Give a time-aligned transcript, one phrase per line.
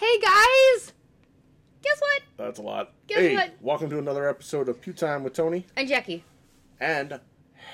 [0.00, 0.94] Hey guys!
[1.82, 2.22] Guess what?
[2.38, 2.92] That's a lot.
[3.06, 3.50] Guess hey, what?
[3.60, 6.24] welcome to another episode of Pew Time with Tony, And Jackie.
[6.80, 7.20] and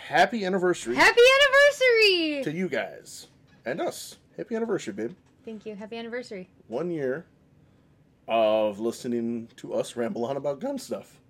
[0.08, 2.42] happy anniversary Happy anniversary!
[2.42, 3.28] to you guys
[3.64, 4.16] and us.
[4.36, 5.12] Happy anniversary, babe.
[5.44, 5.76] Thank you.
[5.76, 6.48] Happy anniversary.
[6.66, 7.27] One year
[8.27, 11.20] of listening to us ramble on about gun stuff.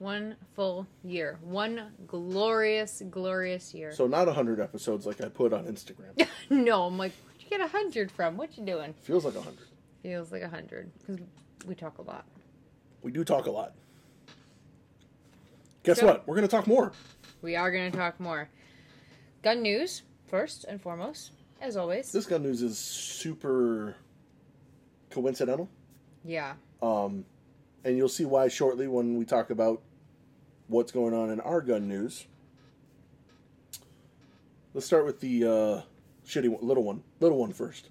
[0.00, 1.38] One full year.
[1.40, 3.92] One glorious, glorious year.
[3.92, 6.28] So not a hundred episodes like I put on Instagram.
[6.50, 8.36] no, I'm like, where'd you get a hundred from?
[8.36, 8.92] What you doing?
[9.00, 9.64] Feels like a hundred.
[10.02, 10.90] Feels like a hundred.
[10.98, 11.20] Because
[11.66, 12.24] we talk a lot.
[13.02, 13.74] We do talk a lot.
[15.84, 16.26] Guess So- what?
[16.26, 16.92] We're going to talk more.
[17.40, 18.48] We are going to talk more.
[19.42, 22.12] Gun news, first and foremost, as always.
[22.12, 23.96] This gun news is super
[25.10, 25.68] coincidental.
[26.24, 26.54] yeah.
[26.80, 27.24] Um,
[27.84, 29.82] and you'll see why shortly when we talk about
[30.68, 32.26] what's going on in our gun news.
[34.74, 35.80] Let's start with the uh,
[36.26, 37.88] shitty one, little one, little one first.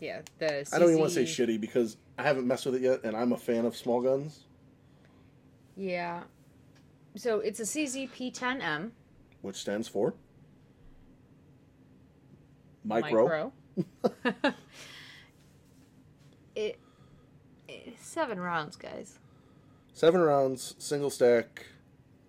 [0.00, 0.20] Yeah.
[0.38, 3.04] The I don't even want to say shitty because I haven't messed with it yet,
[3.04, 4.44] and I'm a fan of small guns,
[5.76, 6.22] Yeah.
[7.16, 8.90] So it's a CZP10M.
[9.42, 10.14] which stands for
[12.84, 13.24] micro.
[13.24, 13.52] Micro.
[16.54, 16.78] it,
[17.68, 19.18] it seven rounds, guys.
[19.92, 21.66] Seven rounds, single stack,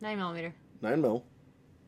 [0.01, 0.53] Nine millimeter.
[0.81, 1.23] nine mil.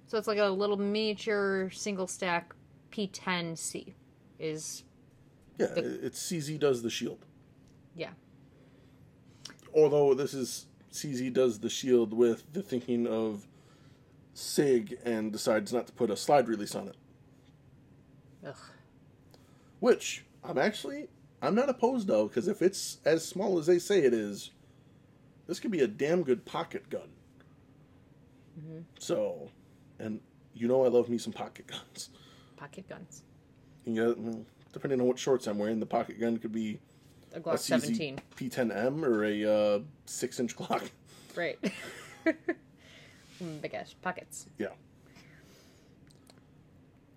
[0.07, 2.53] So it's like a little miniature single stack
[2.91, 3.93] P10C.
[4.39, 4.83] Is
[5.57, 7.25] Yeah, The- it's CZ does the shield.
[7.95, 8.11] yeah.
[9.73, 13.47] Although this is CZ does the shield with the thinking of
[14.33, 16.95] Sig and decides not to put a slide release on it.
[18.45, 18.55] Ugh.
[19.79, 21.07] Which I'm actually
[21.41, 24.51] I'm not opposed though, because if it's as small as they say it is,
[25.47, 27.09] this could be a damn good pocket gun.
[28.59, 28.79] Mm-hmm.
[28.99, 29.49] So,
[29.99, 30.19] and
[30.53, 32.09] you know I love me some pocket guns.
[32.57, 33.23] Pocket guns.
[33.85, 36.79] Well, depending on what shorts I'm wearing, the pocket gun could be
[37.33, 38.19] A a Glock CZ 17.
[38.35, 40.89] P10M or a uh, six inch Glock.
[41.35, 41.59] Right.
[43.41, 44.45] Mm, Big ass pockets.
[44.59, 44.67] Yeah.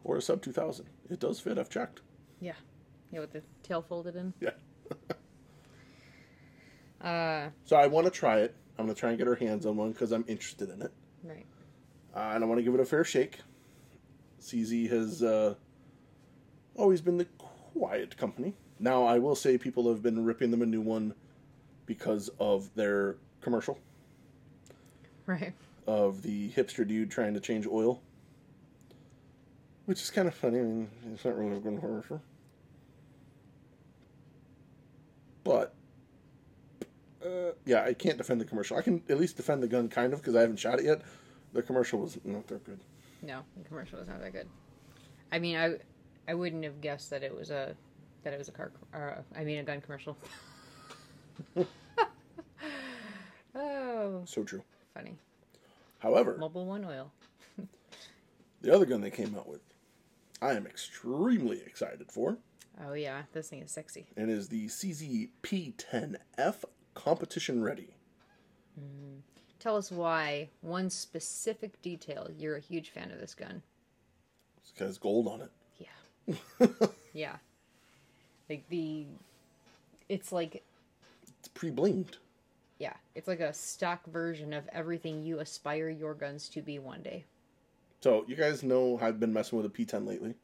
[0.04, 0.86] Or a sub 2000.
[1.10, 2.00] It does fit, I've checked.
[2.40, 2.54] Yeah.
[3.12, 4.32] Yeah, with the tail folded in.
[4.40, 4.52] Yeah.
[7.00, 8.54] Uh, So I want to try it.
[8.78, 10.90] I'm going to try and get her hands on one because I'm interested in it.
[11.22, 11.44] right.
[12.16, 13.40] Uh, and I want to give it a fair shake.
[14.40, 15.54] CZ has uh,
[16.76, 17.26] always been the
[17.78, 18.54] quiet company.
[18.78, 21.14] Now, I will say people have been ripping them a new one
[21.86, 23.78] because of their commercial
[25.26, 25.52] Right.
[25.86, 28.00] of the hipster dude trying to change oil.
[29.86, 30.58] Which is kind of funny.
[30.58, 32.22] I mean, it's not really a good commercial.
[35.44, 35.74] But,
[37.24, 38.78] uh, yeah, I can't defend the commercial.
[38.78, 41.02] I can at least defend the gun, kind of, because I haven't shot it yet.
[41.52, 42.80] The commercial was not that good.
[43.22, 44.48] No, the commercial was not that good.
[45.30, 45.78] I mean, I
[46.28, 47.74] I wouldn't have guessed that it was a
[48.22, 50.16] that it was a car com- or a, I mean a gun commercial.
[53.54, 54.62] oh, So true.
[54.62, 55.16] Oh, funny.
[55.98, 57.10] However, Mobil One Oil.
[58.62, 59.60] the other gun they came out with,
[60.42, 62.38] I am extremely excited for,
[62.84, 64.06] Oh yeah, this thing is sexy.
[64.16, 66.64] and is the CZ P10F
[66.94, 67.94] Competition Ready.
[68.78, 69.18] Hmm.
[69.60, 73.62] Tell us why one specific detail you're a huge fan of this gun.
[74.76, 75.50] It has gold on it.
[77.12, 77.36] Yeah.
[78.48, 79.06] Like the
[80.08, 80.62] it's like
[81.38, 82.16] It's pre blinged.
[82.78, 87.02] yeah, it's like a stock version of everything you aspire your guns to be one
[87.02, 87.24] day.
[88.00, 90.34] So you guys know I've been messing with a P10 lately.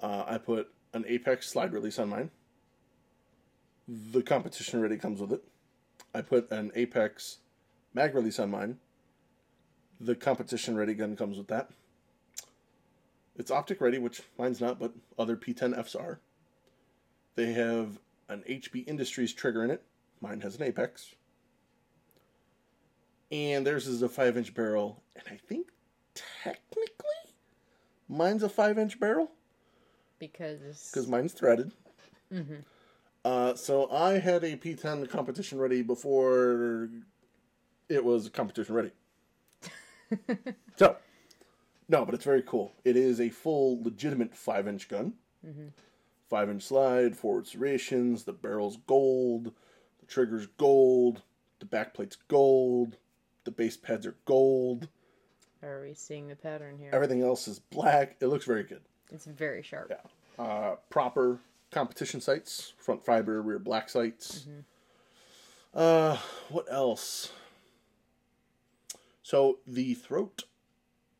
[0.00, 2.30] Uh, I put an Apex slide release on mine.
[3.88, 5.42] The competition ready comes with it.
[6.14, 7.38] I put an Apex
[7.94, 8.78] mag release on mine.
[10.00, 11.70] The competition ready gun comes with that.
[13.38, 16.20] It's optic ready, which mine's not, but other P10Fs are.
[17.34, 17.98] They have
[18.28, 19.82] an HB Industries trigger in it.
[20.20, 21.14] Mine has an Apex.
[23.30, 25.02] And theirs is a 5 inch barrel.
[25.14, 25.68] And I think
[26.14, 26.94] technically
[28.08, 29.30] mine's a 5 inch barrel
[30.18, 31.72] Because because mine's threaded.
[33.24, 36.88] Uh, so I had a P10 competition ready before
[37.88, 38.92] it was competition ready.
[40.76, 40.96] so,
[41.88, 42.74] no, but it's very cool.
[42.84, 45.14] It is a full, legitimate 5 inch gun.
[45.46, 45.68] Mm-hmm.
[46.28, 49.52] 5 inch slide, forward serrations, the barrel's gold,
[50.00, 51.22] the trigger's gold,
[51.60, 52.96] the backplate's gold,
[53.44, 54.88] the base pads are gold,
[55.62, 56.90] are we seeing the pattern here?
[56.92, 58.16] everything else is black.
[58.20, 58.82] It looks very good.
[59.10, 59.90] It's very sharp.
[59.90, 60.44] Yeah.
[60.44, 61.40] Uh, proper
[61.70, 64.46] competition sights, front fiber, rear black sights.
[65.74, 66.18] Uh,
[66.50, 67.32] what else?
[69.22, 70.44] So the throat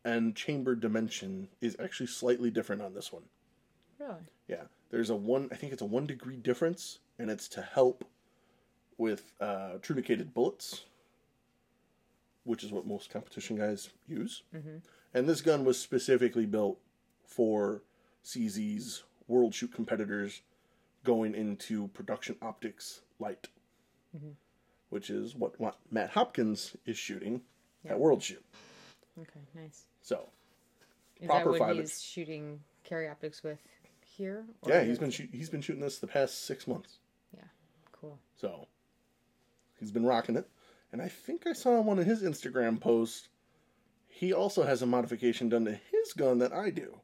[0.07, 3.25] and chamber dimension is actually slightly different on this one.
[3.99, 4.21] Really?
[4.47, 5.49] Yeah, there's a one.
[5.51, 8.05] I think it's a one degree difference, and it's to help
[8.99, 10.85] with uh, trunicated bullets,
[12.45, 14.45] which is what most competition guys use.
[14.55, 14.77] Mm-hmm.
[15.13, 16.79] And this gun was specifically built
[17.27, 17.83] for
[18.25, 20.43] CZ's World Shoot competitors
[21.03, 23.49] going into production optics light,
[24.17, 24.35] Mhm.
[24.91, 27.43] which is what, what Matt Hopkins is shooting
[27.85, 27.93] Yeah.
[27.93, 28.45] at World Shoot.
[29.19, 29.87] Okay, nice.
[30.07, 30.29] So
[31.21, 32.01] Is Proper that what five he's inch.
[32.01, 33.59] shooting carry optics with
[34.05, 34.47] here?
[34.63, 36.99] or yeah, he's been shoot, he's been shooting this the past six months.
[37.35, 37.43] Yeah,
[37.91, 38.17] cool.
[38.37, 38.69] So
[39.81, 40.49] he's been rocking it.
[40.93, 43.29] And I think I saw on one of his Instagram posts,
[44.07, 47.01] he also has a modification done to his gun that I do.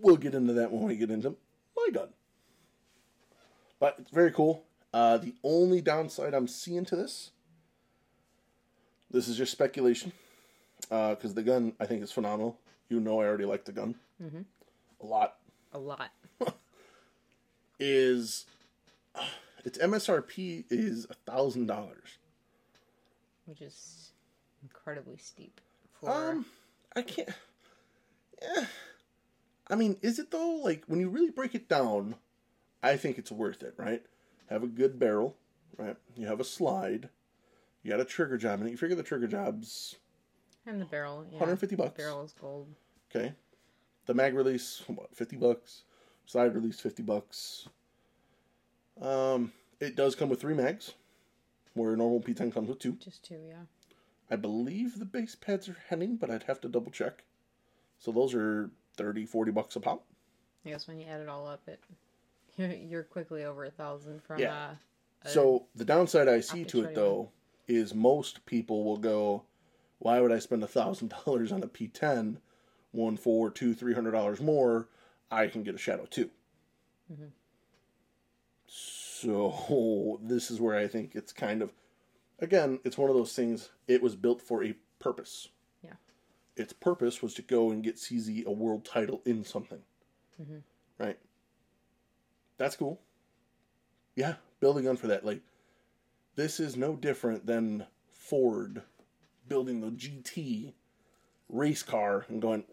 [0.00, 1.36] We'll get into that when we get into
[1.76, 2.08] my gun.
[3.78, 4.64] But it's very cool.
[4.94, 7.32] Uh, the only downside I'm seeing to this,
[9.10, 10.12] this is just speculation,
[10.92, 12.58] because the gun I think is phenomenal.
[12.90, 14.44] You know, I already like the gun Mhm.
[15.00, 15.38] a lot.
[15.72, 16.10] A lot.
[17.78, 18.46] Is
[19.64, 22.18] its MSRP is a thousand dollars.
[23.46, 24.12] which is
[24.62, 25.60] incredibly steep.
[25.94, 26.46] For Um,
[26.94, 27.28] I can't.
[28.40, 28.66] Yeah.
[29.68, 30.60] I mean, is it though?
[30.62, 32.14] Like when you really break it down,
[32.82, 33.74] I think it's worth it.
[33.76, 34.04] Right?
[34.48, 35.36] Have a good barrel.
[35.76, 35.96] Right?
[36.16, 37.08] You have a slide.
[37.82, 39.96] You got a trigger job, and you figure the trigger job's
[40.66, 41.38] and the barrel, yeah.
[41.38, 41.96] 150 bucks.
[41.96, 42.68] Barrel is gold.
[43.14, 43.32] Okay.
[44.06, 45.82] The mag release, what, 50 bucks.
[46.26, 47.68] Slide release, 50 bucks.
[49.00, 50.92] Um, it does come with three mags,
[51.74, 52.92] where a normal P10 comes with two.
[52.92, 53.64] Just two, yeah.
[54.30, 57.24] I believe the base pads are Henning, but I'd have to double check.
[57.98, 60.04] So those are 30, 40 bucks a pop.
[60.64, 61.80] I guess when you add it all up, it
[62.56, 64.54] you're, you're quickly over a thousand from Yeah.
[64.54, 64.74] uh,
[65.24, 67.30] a- So the downside I see to it though
[67.66, 69.44] is most people will go,
[70.02, 72.38] why would I spend a thousand dollars on a P10
[72.90, 74.88] one for two, three hundred dollars more?
[75.30, 76.28] I can get a Shadow 2
[77.12, 77.30] Mhm.
[78.66, 81.72] So this is where I think it's kind of,
[82.38, 83.70] again, it's one of those things.
[83.86, 85.48] It was built for a purpose.
[85.82, 85.94] Yeah.
[86.56, 89.82] Its purpose was to go and get CZ a world title in something.
[90.40, 90.62] Mhm.
[90.98, 91.18] Right.
[92.56, 93.00] That's cool.
[94.16, 95.24] Yeah, build a gun for that.
[95.24, 95.42] Like,
[96.34, 98.82] this is no different than Ford
[99.48, 100.72] building the GT
[101.48, 102.64] race car and going,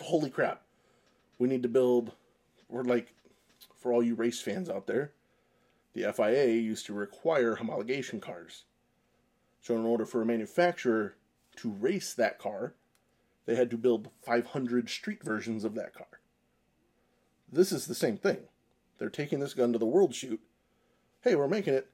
[0.00, 0.62] holy crap,
[1.38, 2.12] we need to build.
[2.68, 3.14] We're like,
[3.78, 5.12] for all you race fans out there,
[5.94, 8.64] the FIA used to require homologation cars.
[9.62, 11.16] So, in order for a manufacturer
[11.56, 12.74] to race that car,
[13.46, 16.20] they had to build 500 street versions of that car.
[17.50, 18.38] This is the same thing.
[18.98, 20.40] They're taking this gun to the world shoot.
[21.22, 21.90] Hey, we're making it.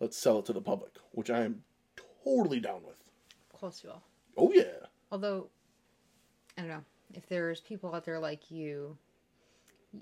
[0.00, 1.62] Let's sell it to the public, which I am
[2.24, 3.01] totally down with.
[3.62, 4.02] Course you will.
[4.36, 4.86] Oh, yeah.
[5.12, 5.46] Although,
[6.58, 8.98] I don't know if there's people out there like you.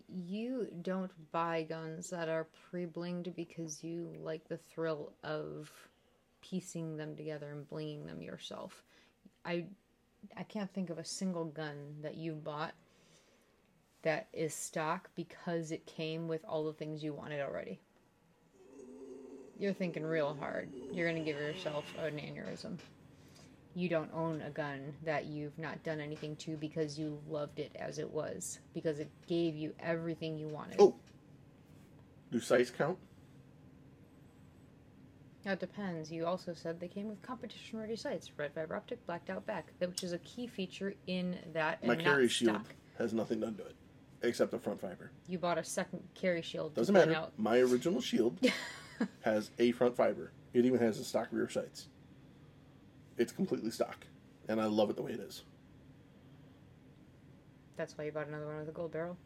[0.09, 5.71] You don't buy guns that are pre-blinged because you like the thrill of
[6.41, 8.83] piecing them together and blinging them yourself.
[9.45, 9.67] I
[10.39, 12.73] I can't think of a single gun that you bought
[14.01, 17.79] that is stock because it came with all the things you wanted already.
[19.59, 20.73] You're thinking real hard.
[20.91, 22.79] You're going to give yourself an aneurysm.
[23.75, 27.75] You don't own a gun that you've not done anything to because you loved it
[27.79, 30.77] as it was, because it gave you everything you wanted.
[30.81, 30.97] Oh.
[32.33, 32.99] Do size count?
[35.45, 36.12] It depends.
[36.12, 39.73] You also said they came with competition ready sights, red fiber optic, blacked out back,
[39.79, 41.85] which is a key feature in that.
[41.85, 42.75] My and carry shield stock.
[42.99, 43.75] has nothing done to it,
[44.23, 45.11] except the front fiber.
[45.29, 46.75] You bought a second carry shield.
[46.75, 47.15] Doesn't matter.
[47.15, 47.33] Out.
[47.39, 48.39] My original shield
[49.23, 50.33] has a front fiber.
[50.53, 51.89] It even has the stock rear sights.
[53.21, 54.07] It's completely stock,
[54.49, 55.43] and I love it the way it is.
[57.77, 59.17] That's why you bought another one with a gold barrel.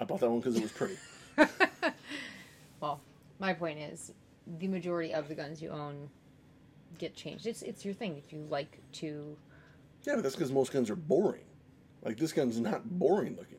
[0.00, 0.96] I bought that one because it was pretty.
[2.80, 3.00] well,
[3.40, 4.12] my point is,
[4.58, 6.08] the majority of the guns you own
[6.98, 7.46] get changed.
[7.46, 8.22] It's it's your thing.
[8.24, 9.36] If you like to,
[10.06, 11.44] Yeah, but that's because most guns are boring.
[12.04, 13.58] Like this gun's not boring looking.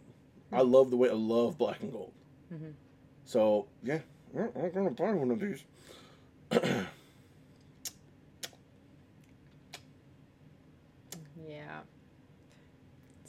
[0.53, 2.13] I love the way I love black and gold.
[2.53, 2.73] Mhm.
[3.25, 3.99] So yeah,
[4.37, 5.63] I'm I'm gonna buy one of these.
[11.47, 11.81] yeah.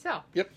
[0.07, 0.23] So.
[0.35, 0.51] Yep.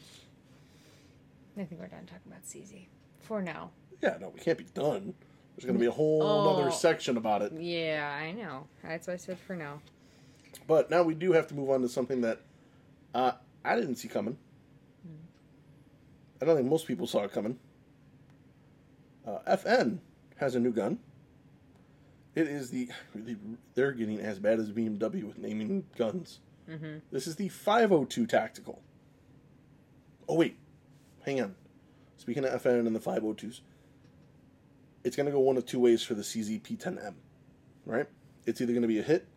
[1.57, 2.85] I think we're done talking about CZ
[3.19, 3.71] for now.
[3.99, 5.15] Yeah, no, we can't be done.
[5.55, 6.49] There's gonna be a whole Oh.
[6.55, 7.53] other section about it.
[7.53, 8.67] Yeah, I know.
[8.83, 9.81] That's what I said for now.
[10.67, 12.41] But now we do have to move on to something that
[13.15, 13.31] uh,
[13.65, 14.37] I didn't see coming.
[16.39, 17.57] I don't think most people saw it coming.
[19.25, 19.97] Uh, FN
[20.37, 20.99] has a new gun.
[22.35, 23.35] It is the really
[23.73, 26.39] they're getting as bad as BMW with naming guns.
[26.69, 26.99] Mm-hmm.
[27.11, 28.83] This is the 502 tactical.
[30.29, 30.57] Oh wait,
[31.25, 31.55] hang on.
[32.17, 33.61] speaking of FN and the 502s,
[35.03, 37.15] it's going to go one of two ways for the CZ P10M,
[37.83, 38.05] right?
[38.45, 39.27] It's either going to be a hit,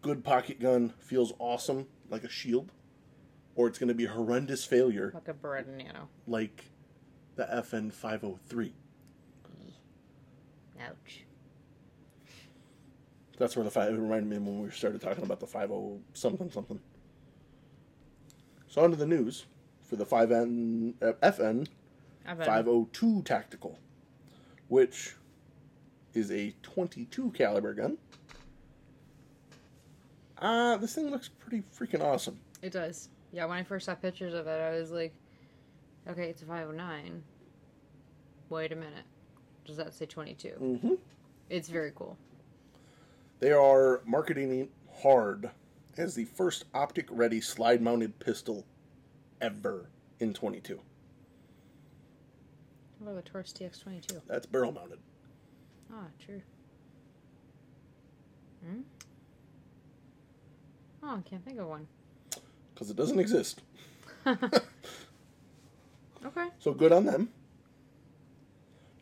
[0.00, 2.72] good pocket gun, feels awesome, like a shield,
[3.56, 6.08] or it's going to be a horrendous failure, Like a Beretta Nano.
[6.26, 6.70] like
[7.36, 8.74] the FN 503.
[10.80, 11.24] Ouch.
[13.38, 13.92] That's where the five.
[13.92, 16.80] It reminded me when we started talking about the 50 something something.
[18.66, 19.44] So on to the news
[19.92, 21.66] for the 5N uh, FN
[22.26, 23.78] I 502 tactical,
[24.68, 25.16] which
[26.14, 27.98] is a 22 caliber gun.
[30.38, 32.38] Uh, this thing looks pretty freaking awesome.
[32.62, 33.10] it does.
[33.32, 35.12] Yeah, when I first saw pictures of it, I was like,
[36.08, 37.22] okay, it's a 509.
[38.48, 39.04] Wait a minute.
[39.66, 40.48] Does that say 22?
[40.48, 40.94] hmm
[41.50, 42.16] It's very cool.
[43.40, 44.70] They are marketing
[45.02, 45.50] hard
[45.98, 48.64] as the first optic ready slide mounted pistol
[49.42, 50.80] ever in 22.
[53.04, 54.22] How about the Taurus TX22?
[54.26, 55.00] That's barrel mounted.
[55.92, 56.40] Ah, true.
[58.64, 58.80] Hmm?
[61.02, 61.86] Oh, I can't think of one.
[62.72, 63.60] Because it doesn't exist.
[66.24, 66.48] Okay.
[66.58, 67.30] So good on them.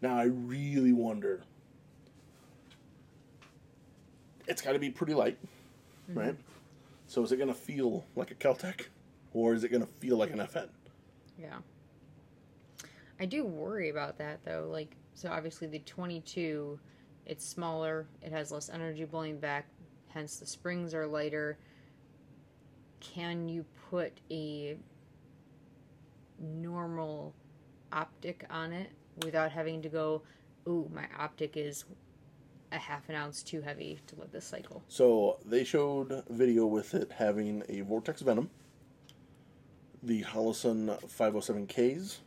[0.00, 1.42] Now I really wonder.
[4.48, 5.38] It's got to be pretty light,
[6.08, 6.34] right?
[7.06, 8.86] So is it going to feel like a Keltec,
[9.32, 10.68] or is it going to feel like an FN?
[11.38, 11.58] Yeah.
[13.18, 14.68] I do worry about that though.
[14.70, 16.78] Like, so obviously the 22,
[17.26, 19.66] it's smaller, it has less energy blowing back,
[20.08, 21.58] hence the springs are lighter.
[23.00, 24.76] Can you put a
[26.38, 27.34] normal
[27.92, 28.90] optic on it
[29.22, 30.22] without having to go,
[30.68, 31.84] ooh, my optic is
[32.72, 34.82] a half an ounce too heavy to let this cycle?
[34.88, 38.50] So they showed video with it having a Vortex Venom,
[40.02, 42.18] the Holosun 507Ks,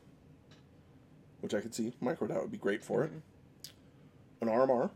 [1.41, 3.11] which I could see micro dot would be great for it,
[4.41, 4.89] an RMR,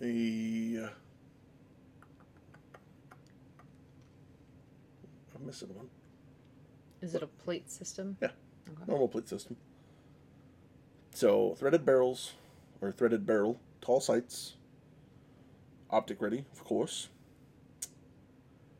[0.00, 0.84] a.
[0.84, 0.88] uh,
[5.34, 5.88] I'm missing one.
[7.00, 8.16] Is it a plate system?
[8.20, 8.30] Yeah.
[8.68, 8.82] Okay.
[8.86, 9.56] Normal plate system.
[11.14, 12.34] So threaded barrels,
[12.80, 14.54] or threaded barrel, tall sights,
[15.90, 17.08] optic ready, of course.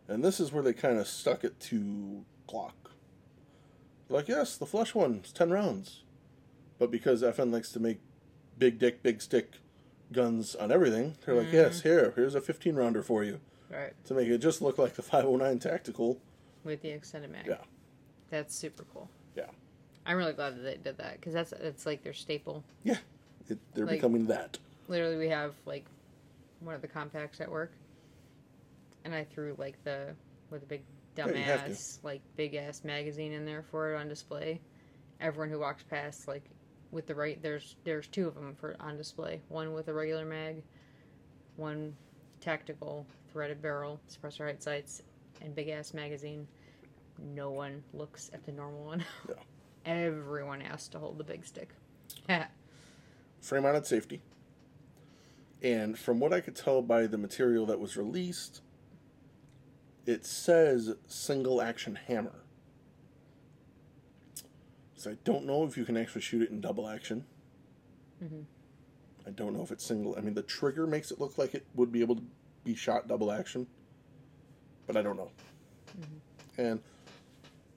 [0.08, 2.72] And this is where they kind of stuck it to Glock.
[4.08, 6.02] Like, yes, the flush one's 10 rounds.
[6.78, 8.00] But because FN likes to make
[8.58, 9.54] big dick, big stick
[10.12, 11.56] guns on everything, they're like, mm-hmm.
[11.56, 13.40] yes, here, here's a 15 rounder for you.
[13.70, 13.92] Right.
[14.06, 16.18] To make it just look like the 509 Tactical.
[16.64, 17.46] With the extended mag.
[17.46, 17.56] Yeah.
[18.30, 19.10] That's super cool.
[19.36, 19.46] Yeah.
[20.06, 22.64] I'm really glad that they did that because that's it's like their staple.
[22.82, 22.96] Yeah.
[23.48, 24.58] It, they're Like- becoming that.
[24.88, 25.84] Literally, we have like
[26.60, 27.72] one of the compacts at work,
[29.04, 30.14] and I threw like the
[30.50, 30.82] with a big
[31.16, 31.70] Yeah, you have to.
[31.70, 34.60] dumbass like big ass magazine in there for it on display.
[35.20, 36.44] Everyone who walks past like
[36.90, 39.40] with the right there's there's two of them for on display.
[39.48, 40.62] One with a regular mag,
[41.56, 41.94] one
[42.40, 45.02] tactical threaded barrel suppressor height sights,
[45.42, 46.46] and big ass magazine.
[47.18, 49.04] No one looks at the normal one.
[49.28, 49.34] Yeah.
[49.86, 51.70] Everyone has to hold the big stick.
[53.40, 54.20] frame mounted safety.
[55.62, 58.60] And from what I could tell by the material that was released,
[60.08, 62.40] it says single action hammer.
[64.96, 67.26] So I don't know if you can actually shoot it in double action.
[68.22, 68.46] Mhm.
[69.26, 70.16] I don't know if it's single.
[70.16, 72.22] I mean, the trigger makes it look like it would be able to
[72.64, 73.66] be shot double action,
[74.86, 75.30] but I don't know.
[76.56, 76.80] And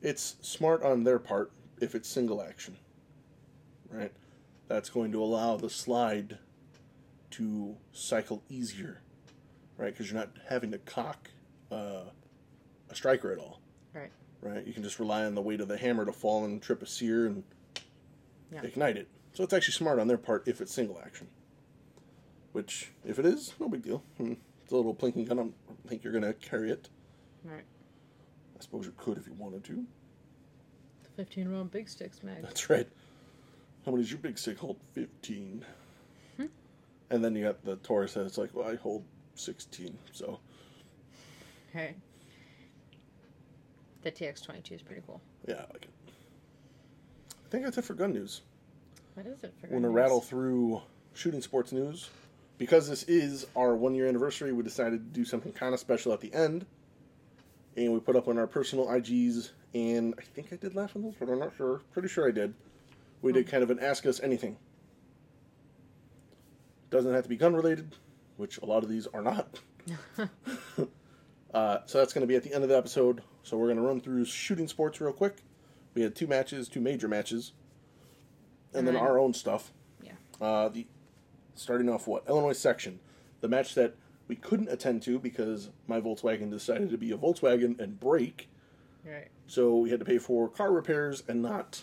[0.02, 2.78] it's smart on their part if it's single action,
[3.90, 4.14] right?
[4.70, 6.40] That's going to allow the slide
[7.32, 9.02] to cycle easier,
[9.78, 9.92] right?
[9.94, 11.30] Because you're not having to cock
[11.70, 12.06] uh,
[12.92, 13.60] a striker at all,
[13.94, 14.12] right.
[14.42, 14.66] right?
[14.68, 16.86] You can just rely on the weight of the hammer to fall and trip a
[16.86, 17.44] sear and
[18.52, 18.64] Yeah.
[18.64, 19.08] ignite it.
[19.34, 21.28] So it's actually smart on their part if it's single action.
[22.52, 24.04] Which, if it is, no big deal.
[24.18, 24.34] Hmm,
[24.64, 25.40] It's a little plinking gun.
[25.40, 25.56] I don't
[25.88, 26.90] think you're going to carry it.
[27.46, 27.64] Right.
[28.58, 29.86] I suppose you could if you wanted to.
[31.04, 32.42] The 15 round big sticks mag.
[32.42, 32.88] That's right.
[33.86, 34.78] How many does your big stick hold?
[34.94, 35.66] 15.
[36.38, 36.46] Hmm.
[37.10, 39.06] And then you got the Taurus that it's like, well, I hold
[39.36, 39.98] 16.
[40.12, 40.40] So,
[41.74, 41.96] Right.
[44.02, 45.22] The TX22 is pretty cool.
[45.48, 45.90] yeah, I like it.
[47.30, 48.42] I think that's it for gun news.
[49.14, 49.68] What is it for?
[49.68, 50.82] We're going to gun rattle through
[51.14, 52.10] shooting sports news.
[52.58, 56.14] Because this is our one year anniversary, we decided to do something kind of special
[56.14, 56.66] at the end.
[57.76, 61.04] And we put up on our personal IGs, and I think I did laugh last
[61.04, 61.82] one, but I'm not sure.
[61.92, 62.54] Pretty sure I did.
[63.22, 63.52] We did hmm.
[63.52, 64.58] kind of an Ask Us Anything.
[66.90, 67.96] Doesn't have to be gun related,
[68.38, 69.60] which a lot of these are not.
[71.54, 73.22] uh, so that's going to be at the end of the episode.
[73.44, 75.38] So we're going to run through shooting sports real quick.
[75.94, 77.52] We had two matches, two major matches,
[78.74, 79.72] and, And then then- our own stuff.
[80.02, 80.14] Yeah.
[80.40, 80.88] Uh, the
[81.56, 83.00] starting off what Illinois section,
[83.42, 83.96] the match that
[84.28, 88.48] we couldn't attend to because my Volkswagen decided to be a Volkswagen and break,
[89.06, 89.28] Right.
[89.48, 91.82] so we had to pay for car repairs and not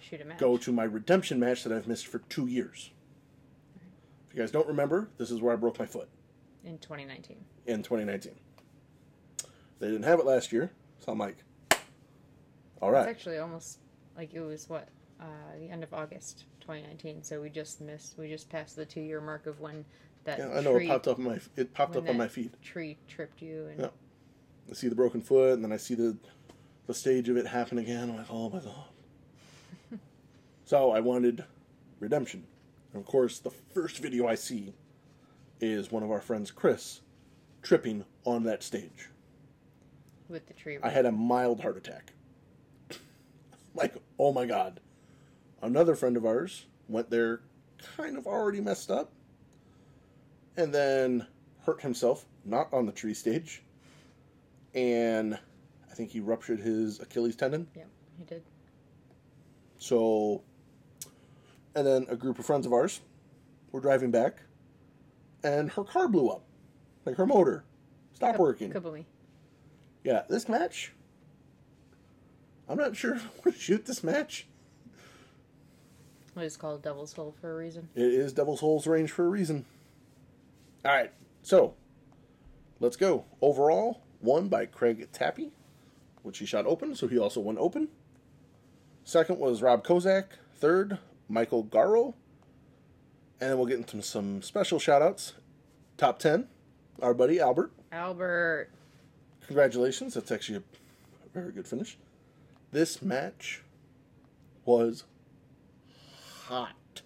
[0.00, 0.38] Shoot a match.
[0.38, 2.90] go to my redemption match that I've missed for two years.
[4.28, 6.08] If you guys don't remember, this is where I broke my foot
[6.64, 7.44] in 2019.
[7.66, 8.36] in 2019.
[9.80, 10.70] They didn't have it last year,
[11.00, 11.38] so I'm like,
[12.80, 13.08] all right.
[13.08, 13.78] It's actually almost
[14.16, 14.88] like it was what
[15.20, 15.24] uh,
[15.58, 17.22] the end of August 2019.
[17.22, 18.16] So we just missed.
[18.18, 19.84] We just passed the two year mark of when
[20.24, 22.28] that Yeah, I know tree, it popped up on my it popped up on my
[22.28, 22.52] feed.
[22.62, 23.88] Tree tripped you, and Yeah.
[24.70, 26.16] I see the broken foot, and then I see the
[26.86, 28.10] the stage of it happen again.
[28.10, 28.84] I'm like, oh my god.
[30.64, 31.44] so I wanted
[32.00, 32.44] redemption.
[32.92, 34.74] And of course, the first video I see
[35.60, 37.00] is one of our friends, Chris,
[37.62, 39.08] tripping on that stage.
[40.30, 40.78] With the tree.
[40.82, 42.12] I had a mild heart attack.
[43.74, 44.80] like, oh my god.
[45.62, 47.40] Another friend of ours went there
[47.96, 49.12] kind of already messed up
[50.56, 51.26] and then
[51.64, 53.62] hurt himself, not on the tree stage.
[54.74, 55.38] And
[55.90, 57.66] I think he ruptured his Achilles tendon.
[57.74, 57.84] yeah,
[58.18, 58.42] he did.
[59.78, 60.42] So,
[61.74, 63.00] and then a group of friends of ours
[63.72, 64.42] were driving back
[65.42, 66.44] and her car blew up.
[67.04, 67.64] Like her motor
[68.12, 68.72] stopped working.
[68.72, 69.04] Kaboomy.
[70.04, 70.92] Yeah, this match.
[72.68, 74.46] I'm not sure if I want to shoot this match.
[76.34, 77.88] What is called Devil's Hole for a reason.
[77.94, 79.64] It is Devil's Holes range for a reason.
[80.84, 81.74] All right, so
[82.78, 83.24] let's go.
[83.42, 85.50] Overall, won by Craig Tappy,
[86.22, 87.88] which he shot open, so he also won open.
[89.04, 90.26] Second was Rob Kozak.
[90.56, 92.14] Third, Michael Garro.
[93.40, 95.32] And then we'll get into some special shout outs.
[95.96, 96.46] Top 10,
[97.02, 97.72] our buddy Albert.
[97.90, 98.70] Albert.
[99.50, 100.14] Congratulations.
[100.14, 100.62] That's actually a
[101.34, 101.98] very good finish.
[102.70, 103.64] This match
[104.64, 105.02] was
[106.44, 107.02] hot.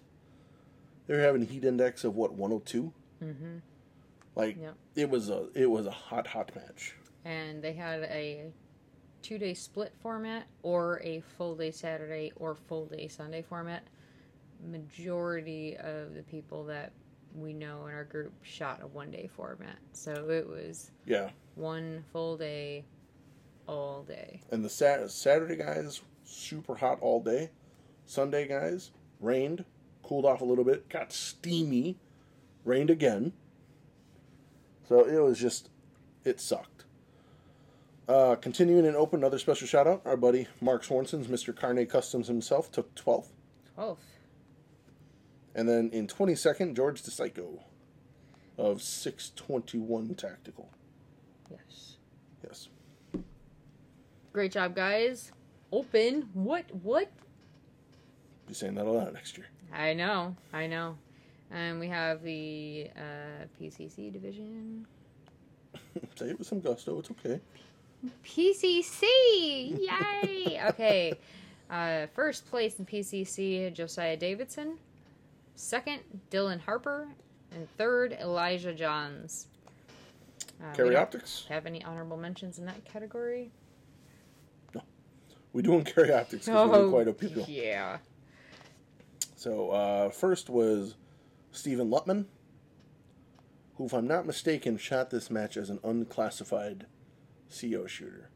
[1.07, 2.93] They were having a heat index of what 102.
[3.23, 3.57] Mm-hmm.
[4.35, 4.75] Like Yep.
[4.95, 6.95] it was a it was a hot hot match.
[7.23, 8.51] And they had a
[9.23, 13.81] two day split format or a full day Saturday or full day Sunday format.
[14.69, 16.91] Majority of the people that
[17.33, 19.77] we know in our group shot a one day format.
[19.93, 22.85] So it was Yeah, one full day
[23.67, 24.41] all day.
[24.51, 27.49] and the Sat- Saturday guys super hot all day.
[28.05, 29.65] Sunday guys rained,
[30.03, 31.97] cooled off a little bit, got steamy,
[32.63, 33.33] rained again.
[34.87, 35.69] So it was just
[36.23, 36.83] it sucked.
[38.07, 40.01] Uh, continuing in open, another special shout out.
[40.05, 41.55] Our buddy Mark Swanson's Mr.
[41.55, 43.29] Carne Customs himself took 12th.
[43.77, 43.97] 12th.
[45.55, 47.61] And then in 22nd, George DePsycho
[48.57, 50.69] of 621 Tactical.
[51.49, 51.97] Yes.
[52.43, 52.69] Yes.
[54.33, 55.31] Great job, guys.
[55.71, 56.29] Open.
[56.33, 56.65] What?
[56.83, 57.09] What?
[58.47, 59.47] Be saying that a lot next year.
[59.73, 60.35] I know.
[60.53, 60.97] I know.
[61.51, 64.85] And we have the uh, PCC division.
[66.15, 66.99] Say it with some gusto.
[66.99, 67.39] It's okay.
[68.23, 69.01] PCC!
[69.79, 70.61] Yay!
[70.69, 71.13] okay.
[71.69, 74.77] Uh, first place in PCC, Josiah Davidson.
[75.55, 77.07] Second, Dylan Harper.
[77.51, 79.47] And third, Elijah Johns.
[80.61, 81.45] Uh, we Carry optics.
[81.49, 83.51] Have any honorable mentions in that category?
[84.73, 84.81] No.
[85.53, 87.43] We doing carry optics because we're quite a people.
[87.43, 87.97] Oh, yeah.
[89.35, 90.95] So uh, first was
[91.51, 92.25] Stephen Lutman,
[93.75, 96.87] who, if I'm not mistaken, shot this match as an unclassified
[97.49, 98.29] CO shooter.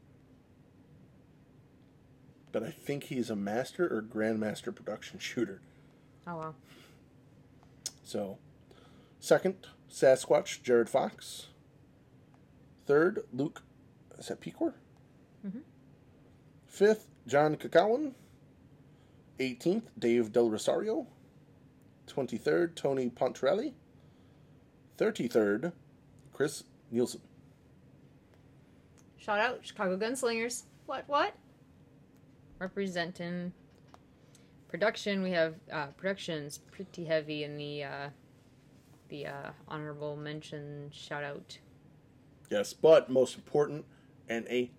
[2.52, 5.60] But I think he's a master or grandmaster production shooter.
[6.26, 6.54] Oh wow.
[8.04, 8.38] So,
[9.20, 11.46] second, Sasquatch, Jared Fox.
[12.86, 13.62] Third, Luke,
[14.18, 14.74] is that Pecor?
[15.46, 15.62] Mhm.
[16.66, 18.14] Fifth, John Kakawan.
[19.38, 21.06] 18th, Dave Del Rosario.
[22.06, 23.74] 23rd, Tony Pontrelli.
[24.98, 25.72] 33rd,
[26.32, 27.22] Chris Nielsen.
[29.16, 30.64] Shout out Chicago Gunslingers.
[30.86, 31.08] What?
[31.08, 31.34] What?
[32.58, 33.52] Representing
[34.68, 38.10] production, we have uh, productions pretty heavy in the uh,
[39.08, 41.58] the uh, honorable mention shout out.
[42.50, 43.84] Yes, but most important,
[44.28, 44.70] and a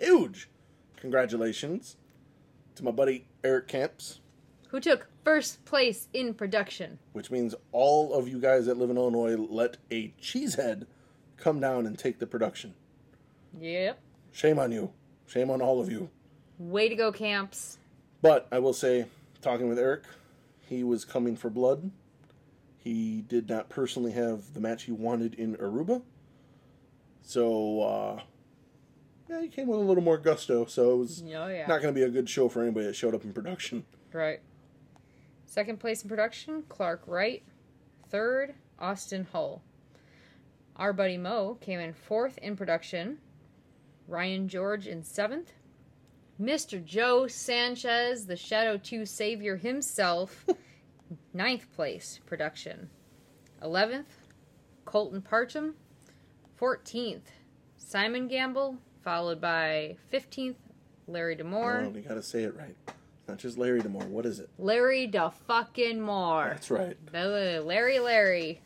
[0.00, 0.48] huge
[0.96, 1.96] congratulations
[2.76, 4.20] to my buddy Eric Camps.
[4.68, 6.98] Who took first place in production?
[7.12, 10.86] which means all of you guys that live in Illinois let a cheesehead
[11.36, 12.72] come down and take the production.
[13.60, 14.00] Yep.
[14.32, 14.92] Shame on you.
[15.26, 16.08] Shame on all of you.
[16.58, 17.76] Way to go, camps.
[18.22, 19.06] But I will say,
[19.42, 20.04] talking with Eric,
[20.66, 21.90] he was coming for blood.
[22.78, 26.00] He did not personally have the match he wanted in Aruba.
[27.22, 28.20] So, uh,
[29.28, 31.66] yeah, he came with a little more gusto, so it was Oh yeah.
[31.66, 33.84] not going to be a good show for anybody that showed up in production.
[34.12, 34.40] Right.
[35.46, 37.42] Second place in production, Clark Wright.
[38.08, 39.62] Third, Austin Hull.
[40.76, 43.18] Our buddy Mo came in fourth in production.
[44.08, 45.52] Ryan George in seventh.
[46.40, 46.82] Mr.
[46.84, 50.44] Joe Sanchez, the Shadow 2 savior himself,
[51.34, 52.90] ninth place production.
[53.62, 54.06] 11th,
[54.84, 55.74] Colton Parcham.
[56.60, 57.22] 14th,
[57.76, 60.56] Simon Gamble, followed by 15th,
[61.06, 61.86] Larry DeMore.
[61.86, 62.76] Oh, you got to say it right.
[63.28, 64.08] Not just Larry Demore.
[64.08, 64.50] What is it?
[64.58, 66.48] Larry da fucking Moore.
[66.50, 66.96] That's right.
[67.12, 68.60] Larry Larry.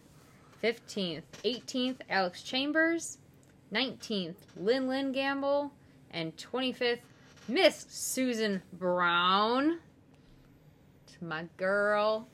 [0.63, 1.23] 15th.
[1.45, 3.19] 18th, Alex Chambers.
[3.73, 5.73] 19th, Lynn Lynn Gamble.
[6.11, 7.01] And 25th,
[7.49, 9.79] Miss Susan Brown.
[11.07, 12.27] It's my girl.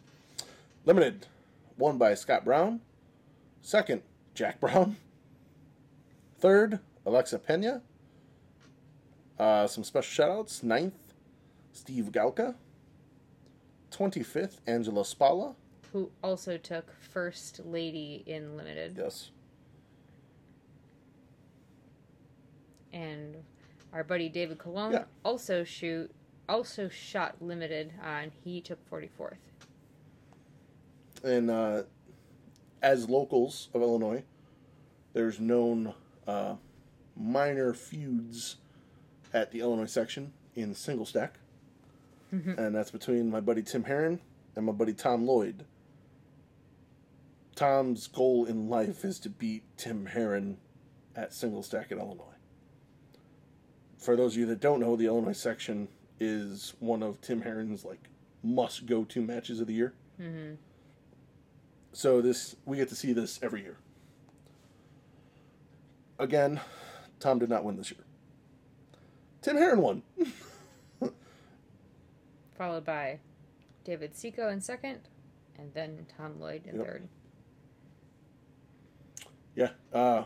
[0.84, 1.26] Limited,
[1.78, 2.80] won by Scott Brown.
[3.62, 4.02] Second,
[4.34, 4.96] Jack Brown.
[6.38, 7.82] Third, Alexa Pena.
[9.38, 10.62] Uh, some special shoutouts.
[10.62, 11.14] Ninth,
[11.72, 12.54] Steve Galka.
[13.90, 15.54] 25th, Angela Spalla.
[15.92, 18.96] Who also took First Lady in Limited.
[18.98, 19.30] Yes.
[22.92, 23.36] And
[23.92, 25.04] our buddy David Colon Yeah.
[25.24, 26.10] also shoot
[26.48, 29.36] also shot Limited uh, and he took 44th.
[31.22, 31.84] And uh,
[32.84, 34.22] as locals of Illinois,
[35.14, 35.94] there's known
[36.28, 36.54] uh,
[37.16, 38.56] minor feuds
[39.32, 41.38] at the Illinois section in single stack.
[42.58, 44.20] and that's between my buddy Tim Herron
[44.54, 45.64] and my buddy Tom Lloyd.
[47.54, 50.58] Tom's goal in life is to beat Tim Herron
[51.16, 52.24] at single stack in Illinois.
[53.98, 55.88] For those of you that don't know, the Illinois section
[56.20, 58.08] is one of Tim Herron's like
[58.42, 59.94] must go to matches of the year.
[61.94, 63.76] So this we get to see this every year.
[66.18, 66.60] Again,
[67.20, 68.00] Tom did not win this year.
[69.42, 70.02] Tim Herron won.
[72.58, 73.20] followed by
[73.84, 75.00] David Seco in second,
[75.58, 76.86] and then Tom Lloyd in Yep.
[76.86, 77.08] third.
[79.54, 79.70] Yeah.
[79.92, 80.24] Uh,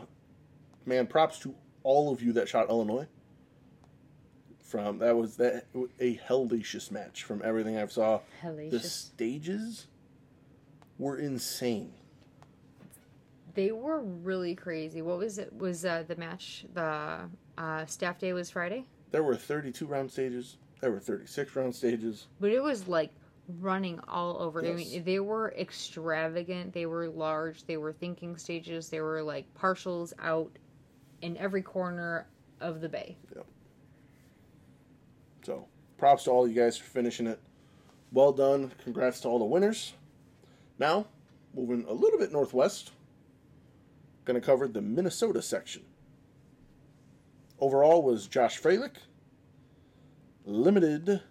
[0.85, 1.53] man, props to
[1.83, 3.07] all of you that shot Illinois.
[4.63, 5.65] From that was that
[5.99, 8.21] a hellacious match from everything I've saw.
[8.43, 8.85] The Hellacious.
[8.85, 9.87] stages
[10.99, 11.91] were insane.
[13.55, 15.01] They were really crazy.
[15.01, 15.51] What was it?
[15.57, 17.21] Was uh, the match the
[17.57, 20.57] uh, staff day was Friday, There were 32 round stages.
[20.81, 22.27] There were 36 round stages.
[22.39, 23.11] but it was like
[23.59, 24.63] running all over.
[24.63, 26.71] I mean, they were extravagant.
[26.73, 27.65] They were large.
[27.65, 28.89] They were thinking stages.
[28.89, 30.51] They were like partials out
[31.21, 32.27] in every corner
[32.61, 33.17] of the bay.
[33.35, 33.45] Yep.
[35.45, 35.65] So,
[35.97, 37.39] props to all you guys for finishing it.
[38.11, 38.71] Well done.
[38.83, 39.93] Congrats to all the winners.
[40.79, 41.07] Now,
[41.53, 42.91] moving a little bit northwest,
[44.23, 45.83] going to cover the Minnesota section.
[47.59, 48.95] Overall was Josh Fralick.
[50.45, 51.21] Limited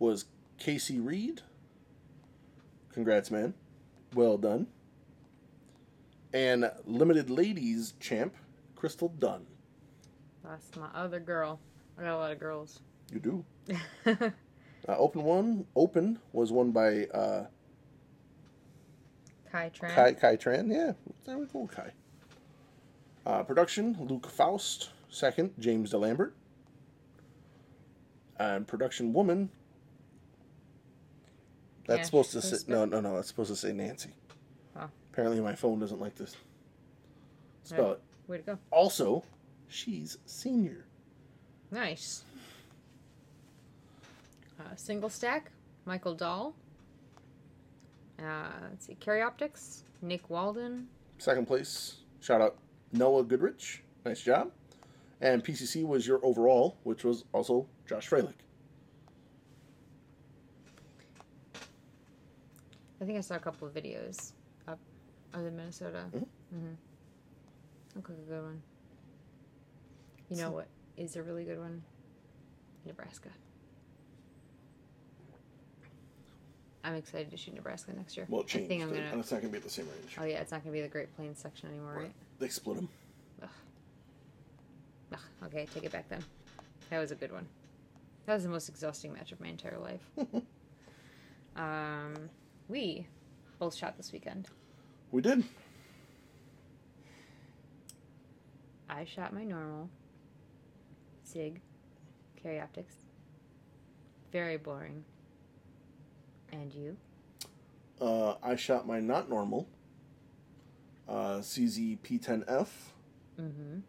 [0.00, 0.24] was
[0.58, 1.42] Casey Reed.
[2.92, 3.54] Congrats, man.
[4.12, 4.66] Well done.
[6.32, 8.34] And limited ladies champ,
[8.74, 9.46] Crystal Dunn.
[10.42, 11.60] That's my other girl.
[11.96, 12.80] I got a lot of girls.
[13.12, 14.32] You do.
[14.86, 17.46] Uh, open one, open was won by uh,
[19.54, 19.94] Kai Tran.
[19.94, 20.72] Kai Kai Tran.
[20.72, 20.92] Yeah,
[21.24, 21.92] there we go, Kai.
[23.24, 24.90] Uh, production: Luke Faust.
[25.10, 26.32] Second, James DeLambert.
[28.36, 29.48] And production woman.
[31.86, 33.14] That's Yeah, supposed to say no, no, no.
[33.14, 34.10] That's supposed to say Nancy.
[34.76, 34.90] Oh.
[35.12, 36.34] Apparently, my phone doesn't like this.
[37.62, 37.92] Spell Yeah.
[37.92, 38.00] it.
[38.26, 38.58] Way to go.
[38.72, 39.22] Also,
[39.68, 40.84] she's senior.
[41.70, 42.24] Nice.
[44.58, 45.52] Uh, single stack,
[45.84, 46.56] Michael Dahl.
[48.18, 50.88] Uh, let's see, Carry Optics, Nick Walden.
[51.18, 52.56] Second place, shout out
[52.92, 53.82] Noah Goodrich.
[54.04, 54.50] Nice job.
[55.20, 58.34] And PCC was your overall, which was also Josh Fralick.
[63.00, 64.32] I think I saw a couple of videos
[64.68, 64.78] up
[65.32, 66.04] of the Minnesota.
[66.12, 66.26] Mhm.
[66.54, 66.74] Mm-hmm.
[67.96, 68.62] Like a good one.
[70.30, 71.82] You know what is a really good one?
[72.86, 73.30] Nebraska.
[76.84, 78.26] I'm excited to shoot Nebraska next year.
[78.28, 78.68] Well, it I changed.
[78.68, 79.18] think I'm and gonna.
[79.20, 80.16] it's not going to be at the same range.
[80.20, 82.12] Oh yeah, it's not gonna be the Great Plains section anymore, right?
[82.38, 82.88] They split them.
[83.42, 83.48] Ugh,
[85.14, 85.18] Ugh.
[85.46, 86.22] okay, I take it back then.
[86.90, 87.46] That was a good one.
[88.26, 90.02] That was the most exhausting match of my entire life.
[91.56, 92.28] um,
[92.68, 93.06] we
[93.58, 94.48] both shot this weekend.
[95.10, 95.42] We did.
[98.90, 99.88] I shot my normal
[101.22, 101.60] SIG
[102.42, 102.94] carry optics.
[104.32, 105.04] Very boring.
[106.54, 106.96] And you?
[108.00, 109.66] Uh, I shot my not normal
[111.08, 112.68] uh, CZ P10F,
[113.40, 113.80] Mm-hmm.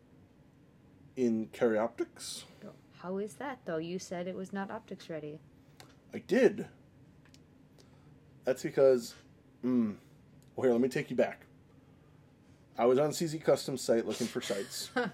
[1.15, 2.45] in Carry Optics.
[2.97, 3.77] How is that though?
[3.77, 5.39] You said it was not optics ready.
[6.13, 6.65] I did.
[8.43, 9.13] That's because,
[9.63, 9.95] mm,
[10.55, 11.45] well, here, let me take you back.
[12.77, 14.89] I was on CZ Custom site looking for sights.
[14.95, 15.11] and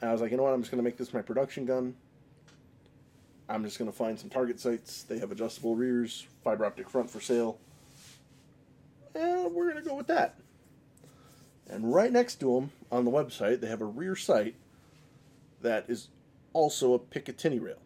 [0.00, 0.54] I was like, you know what?
[0.54, 1.94] I'm just going to make this my production gun.
[3.48, 5.02] I'm just going to find some target sights.
[5.02, 7.58] They have adjustable rears, fiber optic front for sale.
[9.14, 10.36] And we're going to go with that.
[11.68, 14.54] And right next to them on the website, they have a rear sight
[15.62, 16.08] that is
[16.52, 17.80] also a Picatinny rail.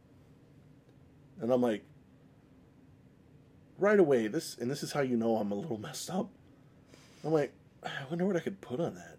[1.41, 1.83] And I'm like,
[3.79, 6.29] right away, this, and this is how you know I'm a little messed up.
[7.25, 9.17] I'm like, I wonder what I could put on that.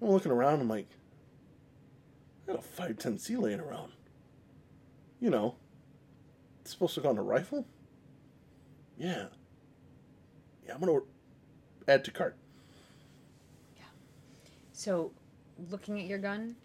[0.00, 0.88] I'm looking around, I'm like,
[2.48, 3.92] I got a 510C laying around.
[5.22, 5.54] You know,
[6.60, 7.64] it's supposed to go on a rifle?
[8.98, 9.26] Yeah.
[10.66, 11.06] Yeah, I'm going to
[11.86, 12.34] add to cart.
[13.76, 13.84] Yeah.
[14.72, 15.12] So,
[15.70, 16.56] looking at your gun,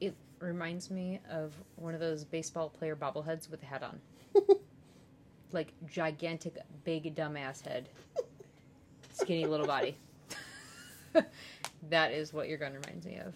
[0.00, 4.00] it reminds me of one of those baseball player bobbleheads with a hat on.
[5.52, 7.90] like gigantic, big dumbass head,
[9.12, 9.98] skinny little body.
[11.90, 13.34] that is what your gun reminds me of.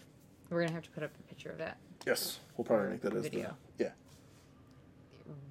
[0.48, 1.76] We're gonna have to put up a picture of that.
[2.07, 3.48] Yes, we'll probably make that as Video.
[3.48, 3.55] the.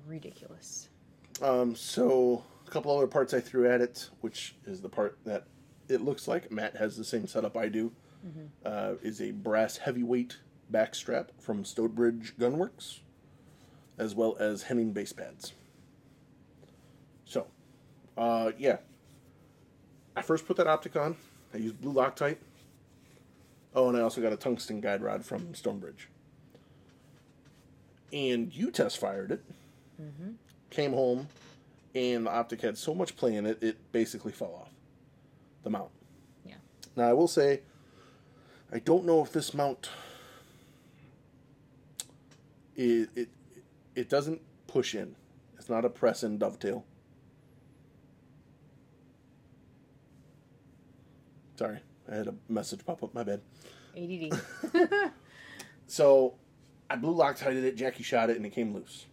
[0.05, 0.89] Ridiculous.
[1.41, 5.45] Um, so a couple other parts I threw at it, which is the part that
[5.89, 7.91] it looks like Matt has the same setup I do.
[8.63, 10.37] Uh, is a brass heavyweight
[10.71, 12.99] backstrap from Stonebridge Gunworks,
[13.97, 15.53] as well as Henning base pads.
[17.25, 17.47] So,
[18.17, 18.77] uh, yeah.
[20.15, 21.15] I first put that optic on.
[21.53, 22.37] I used blue Loctite.
[23.73, 26.07] Oh, and I also got a tungsten guide rod from Stonebridge.
[28.13, 29.43] And you test fired it
[30.01, 30.31] Mm-hmm.
[30.69, 31.27] came home,
[31.93, 34.71] and the optic had so much play in it, it basically fell off
[35.63, 35.91] the mount.
[36.45, 36.55] Yeah.
[36.95, 37.61] Now, I will say,
[38.73, 39.89] I don't know if this mount
[42.75, 43.29] it it,
[43.95, 45.15] it doesn't push in.
[45.57, 46.83] It's not a press in dovetail.
[51.57, 51.79] Sorry,
[52.11, 53.13] I had a message pop up.
[53.13, 53.41] My bad.
[53.95, 55.11] ADD.
[55.91, 56.35] So
[56.89, 59.07] I blue Loctited it, Jackie shot it, and it came loose.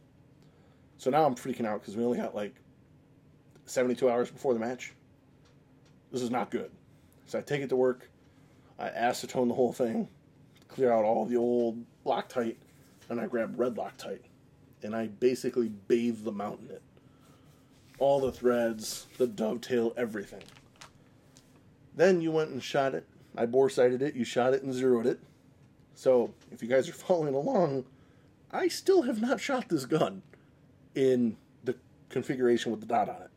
[0.98, 2.54] So now I'm freaking out because we only got like
[3.66, 4.92] 72 hours before the match.
[6.12, 6.70] This is not good.
[7.26, 8.10] So I take it to work.
[8.78, 10.08] I acetone the whole thing,
[10.68, 12.56] clear out all the old Loctite,
[13.08, 14.22] and I grab red Loctite.
[14.82, 16.82] And I basically bathe the mount in it.
[17.98, 20.44] All the threads, the dovetail, everything.
[21.96, 23.04] Then you went and shot it.
[23.36, 25.20] I bore sighted it, you shot it and zeroed it.
[25.94, 27.84] So, if you guys are following along,
[28.52, 30.22] I still have not shot this gun
[30.98, 31.76] in the
[32.08, 33.30] configuration with the dot on it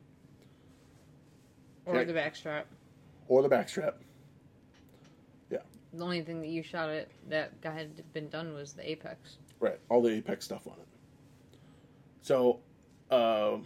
[1.85, 2.05] or Okay.
[2.11, 2.63] the backstrap.
[3.27, 3.93] or the backstrap.
[5.51, 5.59] Yeah,
[5.93, 9.37] The only thing that you shot at that had been done was the apex.
[9.59, 9.79] right.
[9.89, 10.87] All the Apex stuff on it.
[12.23, 12.61] So,
[13.11, 13.59] uh,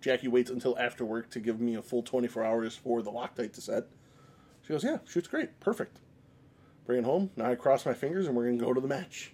[0.00, 3.52] Jackie waits until after work to give me a full 24 hours for the Loctite
[3.54, 3.88] to set.
[4.62, 5.58] She goes, Yeah, shoots great.
[5.60, 5.98] Perfect.
[6.86, 7.30] Bring it home.
[7.36, 9.32] Now I cross my fingers and we're going to go to the match.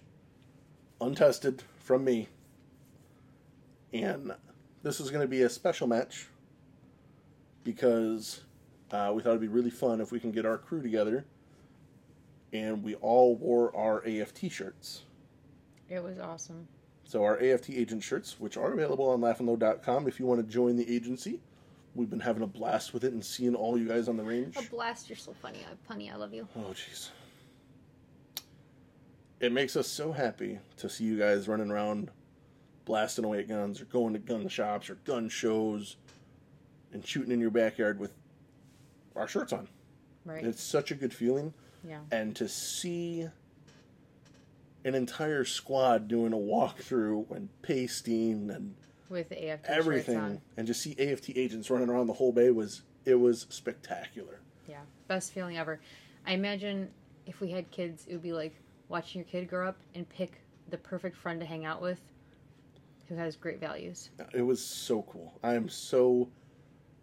[0.99, 2.27] Untested from me.
[3.93, 4.33] And
[4.83, 6.27] this is going to be a special match
[7.63, 8.41] because
[8.91, 11.25] uh, we thought it'd be really fun if we can get our crew together
[12.53, 15.03] and we all wore our AFT shirts.
[15.89, 16.67] It was awesome.
[17.03, 20.77] So our AFT agent shirts, which are available on laughinglow.com if you want to join
[20.77, 21.41] the agency.
[21.93, 24.55] We've been having a blast with it and seeing all you guys on the range.
[24.55, 25.09] A blast!
[25.09, 26.11] You're so funny, I, punny.
[26.11, 26.47] I love you.
[26.55, 27.09] Oh, jeez.
[29.41, 32.11] It makes us so happy to see you guys running around
[32.85, 35.97] blasting away at guns or going to gun shops or gun shows
[36.93, 38.13] and shooting in your backyard with
[39.15, 39.67] our shirts on.
[40.25, 40.43] Right?
[40.45, 41.53] It's such a good feeling.
[41.87, 41.99] yeah.
[42.11, 43.27] And to see
[44.83, 48.75] an entire squad doing a walkthrough and pasting and
[49.09, 52.81] With AFT shirts everything and just see AFT agents running around the whole bay was
[53.05, 54.39] it was spectacular.
[54.67, 55.79] Yeah, best feeling ever.
[56.25, 56.89] I imagine
[57.25, 58.53] if we had kids, it would be like
[58.89, 61.99] watching your kid grow up and pick the perfect friend to hang out with,
[63.11, 64.09] who has great values.
[64.33, 65.37] It was so cool.
[65.43, 66.29] I am so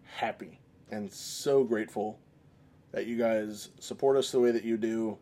[0.04, 0.58] happy
[0.90, 2.18] and so grateful
[2.92, 5.18] that you guys support us the way that you do.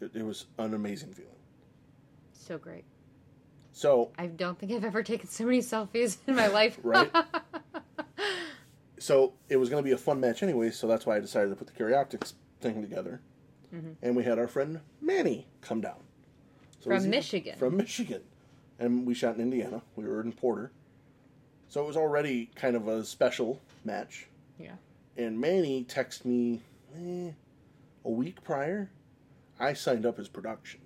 [0.00, 1.32] It, it was an amazing feeling.
[2.32, 2.84] So great.
[3.72, 6.78] So, I don't think I've ever taken so many selfies in my life.
[6.84, 7.10] Right.
[8.98, 11.50] so it was going to be a fun match anyway, so that's why I decided
[11.50, 13.20] to put the Carry Optics thing together.
[13.74, 13.96] Mhm.
[14.02, 16.02] And we had our friend Manny come down.
[16.80, 17.58] So From Michigan.
[17.58, 18.22] From Michigan.
[18.80, 19.82] And we shot in Indiana.
[19.94, 20.72] We were in Porter.
[21.68, 24.26] So it was already kind of a special match.
[24.58, 24.72] Yeah.
[25.16, 26.60] And Manny texted me
[26.96, 27.30] eh,
[28.04, 28.90] a week prior.
[29.60, 30.80] I signed up as production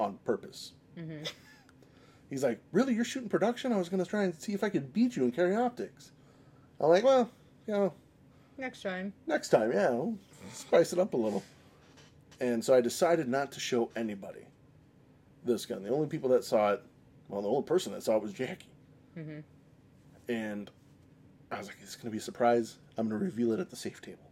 [0.00, 0.72] on purpose.
[0.96, 1.18] hmm
[2.30, 2.94] He's like, really?
[2.94, 3.72] You're shooting production?
[3.72, 6.10] I was going to try and see if I could beat you in carry optics.
[6.80, 7.30] I'm like, well,
[7.66, 7.92] you know,
[8.58, 9.12] Next time.
[9.26, 10.16] next time, yeah, we'll
[10.52, 11.42] spice it up a little.
[12.40, 14.40] And so I decided not to show anybody
[15.44, 15.82] this gun.
[15.82, 16.82] The only people that saw it,
[17.28, 18.68] well, the only person that saw it was Jackie.
[19.14, 19.40] hmm
[20.28, 20.70] And
[21.50, 22.78] I was like, it's going to be a surprise.
[22.96, 24.30] I'm going to reveal it at the safe table.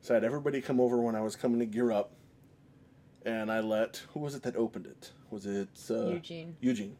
[0.00, 2.10] So I had everybody come over when I was coming to gear up.
[3.26, 5.12] And I let, who was it that opened it?
[5.30, 6.56] Was it uh, Eugene.
[6.60, 6.96] Eugene.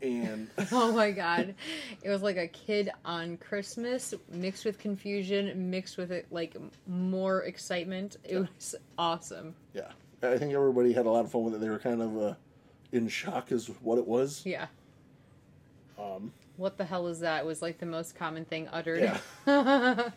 [0.00, 1.54] And Oh my god.
[2.02, 6.56] It was like a kid on Christmas mixed with confusion, mixed with it like
[6.86, 8.16] more excitement.
[8.24, 9.54] It was awesome.
[9.74, 11.60] yeah, I think everybody had a lot of fun with it.
[11.60, 12.34] They were kind of uh,
[12.92, 14.42] in shock as what it was.
[14.44, 14.66] Yeah.
[15.98, 17.44] Um, What the hell is that?
[17.44, 19.00] Was like the most common thing uttered.
[19.00, 19.18] Yeah.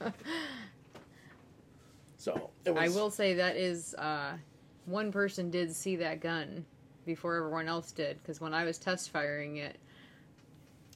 [2.17, 2.83] so it was.
[2.83, 4.33] I will say that is uh,
[4.85, 6.65] one person did see that gun
[7.05, 9.77] before everyone else did because when I was test firing it,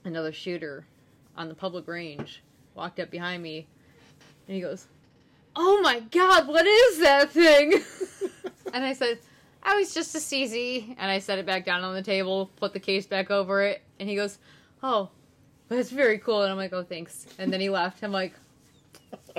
[0.05, 0.85] another shooter
[1.35, 2.43] on the public range
[2.75, 3.67] walked up behind me
[4.47, 4.87] and he goes,
[5.55, 7.81] "Oh my god, what is that thing?"
[8.73, 9.19] and I said,
[9.63, 12.73] "I was just a CZ," and I set it back down on the table, put
[12.73, 14.37] the case back over it, and he goes,
[14.83, 15.09] "Oh."
[15.67, 18.01] That's very cool, and I'm like, "Oh, thanks." And then he left.
[18.01, 18.33] I'm like,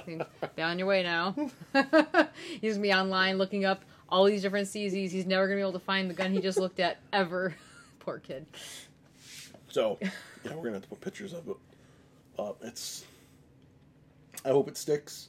[0.06, 1.34] Be on your way now.
[2.60, 5.10] he's gonna be online looking up all these different CZs.
[5.10, 7.54] He's never gonna be able to find the gun he just looked at ever.
[8.00, 8.46] Poor kid.
[9.68, 10.10] So yeah,
[10.44, 11.56] we're gonna have to put pictures of it.
[12.38, 13.04] Uh, it's.
[14.44, 15.28] I hope it sticks.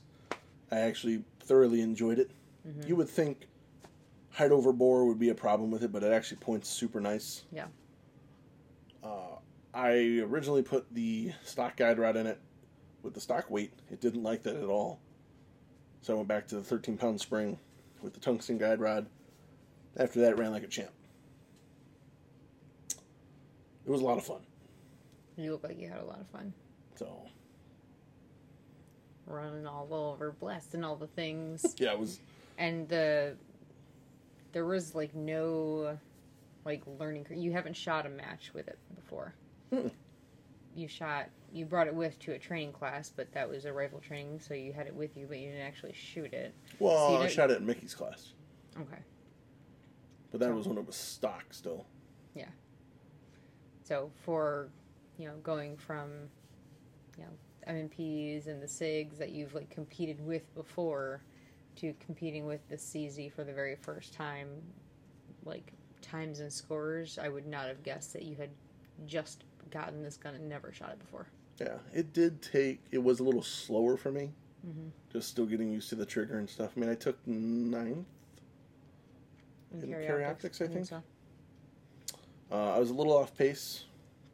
[0.71, 2.31] I actually thoroughly enjoyed it.
[2.67, 2.87] Mm-hmm.
[2.87, 3.47] You would think
[4.31, 7.43] height over bore would be a problem with it, but it actually points super nice.
[7.51, 7.67] Yeah.
[9.03, 9.35] Uh,
[9.73, 12.39] I originally put the stock guide rod in it
[13.03, 13.73] with the stock weight.
[13.91, 14.99] It didn't like that at all.
[16.01, 17.57] So I went back to the 13 pound spring
[18.01, 19.07] with the tungsten guide rod.
[19.97, 20.91] After that, it ran like a champ.
[23.85, 24.41] It was a lot of fun.
[25.37, 26.53] You look like you had a lot of fun.
[26.95, 27.25] So
[29.25, 31.75] Running all over, blasting all the things.
[31.77, 32.19] yeah, it was.
[32.57, 33.35] and the
[34.51, 35.97] there was like no
[36.65, 39.33] like learning you haven't shot a match with it before
[39.73, 39.91] Mm-mm.
[40.75, 43.99] you shot you brought it with to a training class but that was a rifle
[43.99, 47.21] training so you had it with you but you didn't actually shoot it Well, So
[47.23, 48.33] I shot it in Mickey's class,
[48.79, 48.99] okay
[50.31, 51.85] but that was when it was stock still.
[52.35, 52.47] Yeah.
[53.83, 54.69] So for
[55.17, 56.09] you know going from
[57.17, 57.29] you know
[57.67, 61.21] mmps and the sigs that you've like competed with before
[61.75, 64.47] to competing with the cz for the very first time
[65.45, 68.49] like times and scores i would not have guessed that you had
[69.05, 71.27] just gotten this gun and never shot it before
[71.59, 72.81] Yeah, it did take.
[72.91, 74.31] It was a little slower for me,
[74.67, 74.87] mm-hmm.
[75.11, 76.71] just still getting used to the trigger and stuff.
[76.75, 78.05] I mean, I took ninth.
[79.73, 80.87] In carry optics, I think.
[80.87, 81.01] so.
[82.51, 83.85] Uh, I was a little off pace,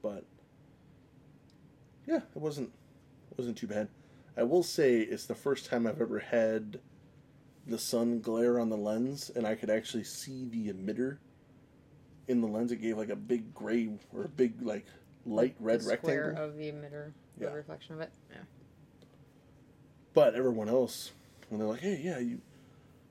[0.01, 0.23] but
[2.07, 2.71] yeah, it wasn't
[3.31, 3.89] it wasn't too bad.
[4.35, 6.79] I will say it's the first time I've ever had
[7.67, 11.17] the sun glare on the lens, and I could actually see the emitter
[12.27, 12.71] in the lens.
[12.71, 14.85] It gave like a big gray or a big like
[15.25, 16.43] light red the square rectangle.
[16.45, 17.49] of the emitter Yeah.
[17.49, 18.37] the reflection of it yeah
[20.13, 21.11] But everyone else,
[21.49, 22.41] when they're like, "Hey, yeah, you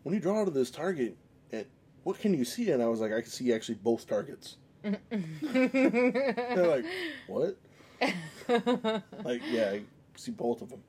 [0.02, 1.16] when you draw out of this target,
[1.50, 1.68] it,
[2.04, 6.66] what can you see?" And I was like, "I can see actually both targets." They're
[6.66, 6.84] like,
[7.26, 7.56] "What?"
[9.24, 9.82] Like, yeah, I
[10.16, 10.82] see both of them.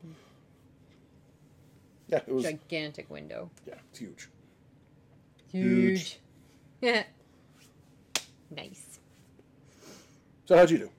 [2.08, 2.44] Yeah, it was.
[2.44, 4.30] gigantic window Yeah, it's huge.
[5.52, 6.20] huge
[6.82, 7.04] yeah
[8.56, 9.00] nice
[10.46, 10.90] So how'd you do?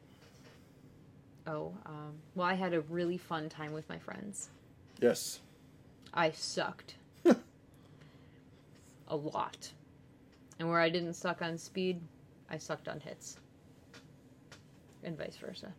[1.47, 4.51] oh um, well i had a really fun time with my friends
[5.01, 5.38] Yes.
[6.12, 6.97] I sucked.
[9.09, 9.71] a lot.
[10.59, 12.01] And where I didn't suck on speed,
[12.51, 13.37] I sucked on hits.
[15.05, 15.73] And vice versa.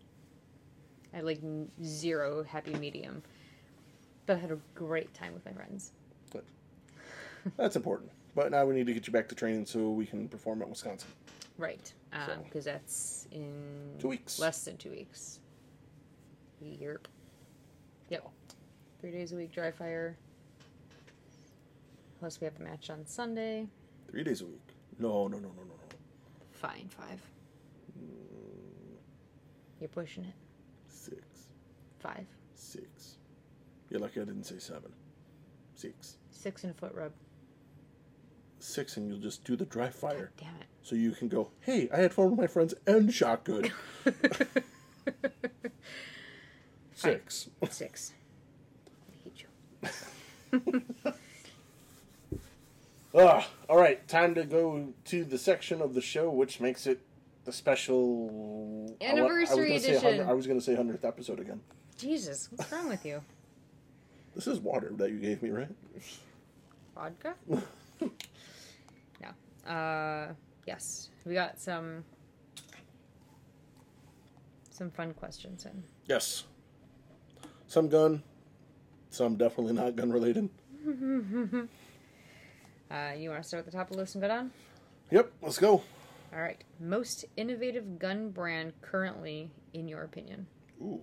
[1.13, 1.41] I had like
[1.83, 3.21] zero happy medium.
[4.29, 5.91] But I had a great time with my friends.
[6.31, 6.43] Good.
[7.57, 8.11] That's important.
[8.35, 10.69] But now we need to get you back to training so we can perform at
[10.69, 11.09] Wisconsin.
[11.57, 11.91] Right.
[12.13, 14.37] So- um, Because that's in Two weeks.
[14.37, 15.39] less than two weeks.
[16.61, 17.07] Yep.
[18.09, 18.29] Yep.
[19.01, 20.15] Three days a week dry fire.
[22.19, 23.67] Plus we have a match on Sunday.
[24.11, 24.61] Three days a week.
[24.99, 25.97] No, no, no, no, no, no.
[26.51, 27.19] Fine, five.
[27.99, 28.99] Mm.
[29.79, 30.35] You're pushing it.
[30.87, 31.17] Six.
[31.97, 32.27] Five.
[33.89, 34.91] You're lucky I didn't say seven.
[35.75, 36.17] Six.
[36.31, 37.11] Six and a foot rub.
[38.59, 40.31] Six, and you'll just do the dry fire.
[40.37, 40.67] Damn it.
[40.83, 43.71] So you can go, hey, I had fun with my friends and shot good.
[46.93, 47.49] Six.
[47.69, 48.13] Six.
[49.11, 49.43] I hate
[50.63, 50.83] you.
[53.15, 54.07] Ah, all right.
[54.07, 57.01] Time to go to the section of the show which makes it
[57.43, 60.21] the special I wa- I Anniversary edition.
[60.29, 61.59] I was going to say hundredth episode again.
[61.97, 63.21] Jesus, what's wrong with you?
[64.35, 65.69] This is water that you gave me, right?
[66.95, 67.33] Vodka?
[67.49, 67.61] no.
[69.71, 70.33] Uh,
[70.65, 72.03] yes, we got some
[74.71, 75.83] some fun questions in.
[76.07, 76.45] Yes.
[77.67, 78.23] Some gun,
[79.09, 80.49] some definitely not gun related.
[82.91, 84.49] Uh, you want to start at the top of the list and go down?
[85.11, 85.83] Yep, let's go.
[86.33, 86.63] All right.
[86.79, 90.47] Most innovative gun brand currently, in your opinion?
[90.81, 90.99] Ooh,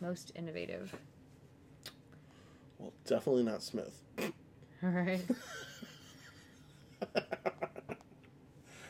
[0.00, 0.94] Most innovative.
[2.78, 4.02] Well, definitely not Smith.
[4.82, 5.20] All right.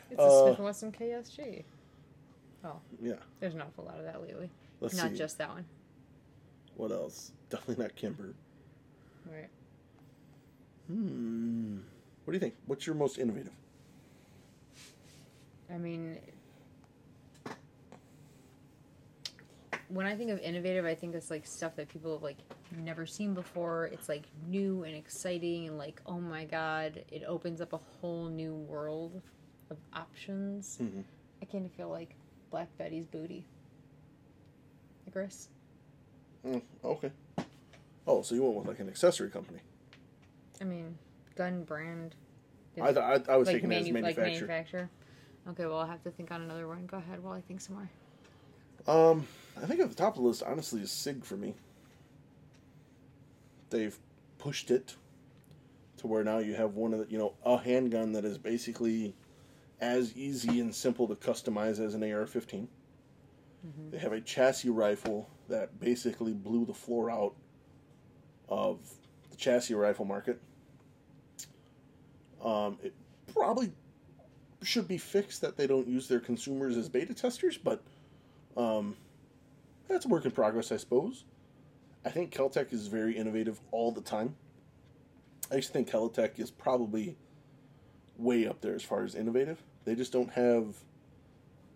[0.09, 1.63] It's a Smith and Wesson KSG.
[2.63, 4.49] Oh, yeah, there's an awful lot of that lately.
[4.79, 5.17] let's Not see.
[5.17, 5.65] just that one.
[6.75, 7.31] What else?
[7.49, 8.33] Definitely not Kimber.
[9.27, 9.49] All right.
[10.87, 11.77] Hmm.
[12.23, 12.55] What do you think?
[12.65, 13.53] What's your most innovative?
[15.71, 16.17] I mean,
[19.89, 22.37] when I think of innovative, I think it's like stuff that people have like
[22.77, 23.85] never seen before.
[23.87, 28.25] It's like new and exciting, and like, oh my god, it opens up a whole
[28.29, 29.21] new world
[29.69, 30.77] of options.
[30.81, 31.03] Mhm.
[31.41, 32.15] I kind of feel like
[32.51, 33.45] Black Betty's booty.
[35.11, 35.47] Chris,
[36.45, 37.11] Mm, okay.
[38.05, 39.59] Oh, so you went with like an accessory company?
[40.61, 40.97] I mean,
[41.35, 42.15] gun brand.
[42.79, 44.47] I thought I, I was like, thinking as manu- like manufacturer.
[44.47, 44.89] manufacturer.
[45.49, 46.85] Okay, well, I'll have to think on another one.
[46.85, 47.89] Go ahead while I think some more.
[49.11, 49.27] Um,
[49.61, 51.55] I think at the top of the list, honestly, is Sig for me.
[53.69, 53.97] They've
[54.37, 54.95] pushed it
[55.97, 59.15] to where now you have one of the, you know, a handgun that is basically
[59.81, 62.67] as easy and simple to customize as an AR-15.
[63.91, 67.35] They have a chassis rifle that basically blew the floor out
[68.47, 68.79] of
[69.29, 70.39] the chassis rifle market.
[72.43, 72.93] Um, it
[73.33, 73.71] probably
[74.63, 77.81] should be fixed that they don't use their consumers as beta testers, but
[78.55, 78.95] um,
[79.87, 81.25] that's a work in progress, I suppose.
[82.05, 84.35] I think Keltec is very innovative all the time.
[85.51, 87.17] I just think Keltec is probably
[88.17, 89.61] way up there as far as innovative.
[89.85, 90.75] They just don't have,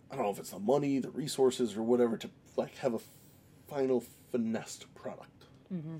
[0.09, 2.99] I don't know if it's the money, the resources, or whatever to like have a
[3.67, 5.45] final finessed product.
[5.73, 5.97] Mm-hmm.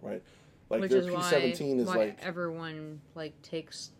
[0.00, 0.22] Right,
[0.70, 3.90] like Which their is P why, seventeen is why like everyone like takes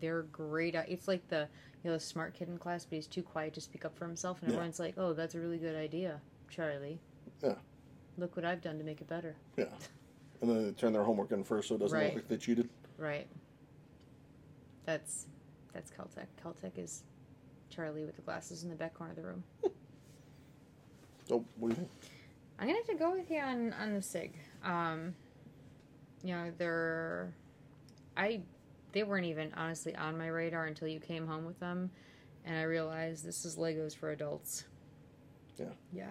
[0.00, 0.74] their great.
[0.74, 1.46] It's like the
[1.82, 4.06] you know the smart kid in class, but he's too quiet to speak up for
[4.06, 4.56] himself, and Yeah.
[4.56, 6.20] everyone's like, "Oh, that's a really good idea,
[6.50, 7.00] Charlie.
[7.42, 7.54] Yeah.
[8.18, 9.64] Look what I've done to make it better." yeah,
[10.40, 12.06] and then they turn their homework in first, so it doesn't Right.
[12.06, 12.68] look like they cheated.
[12.98, 13.28] Right.
[14.84, 15.26] That's
[15.72, 16.26] that's Keltec.
[16.42, 17.04] Keltec is
[17.70, 19.44] Charlie with the glasses in the back corner of the room.
[21.28, 21.90] So what do you think?
[22.58, 24.36] I'm gonna have to go with you on on the Sig.
[24.64, 25.14] Um,
[26.24, 27.32] you know, they're
[28.16, 28.42] I
[28.92, 31.90] they weren't even honestly on my radar until you came home with them,
[32.44, 34.64] and I realized this is Legos for adults.
[35.58, 35.66] Yeah.
[35.92, 36.08] Yeah.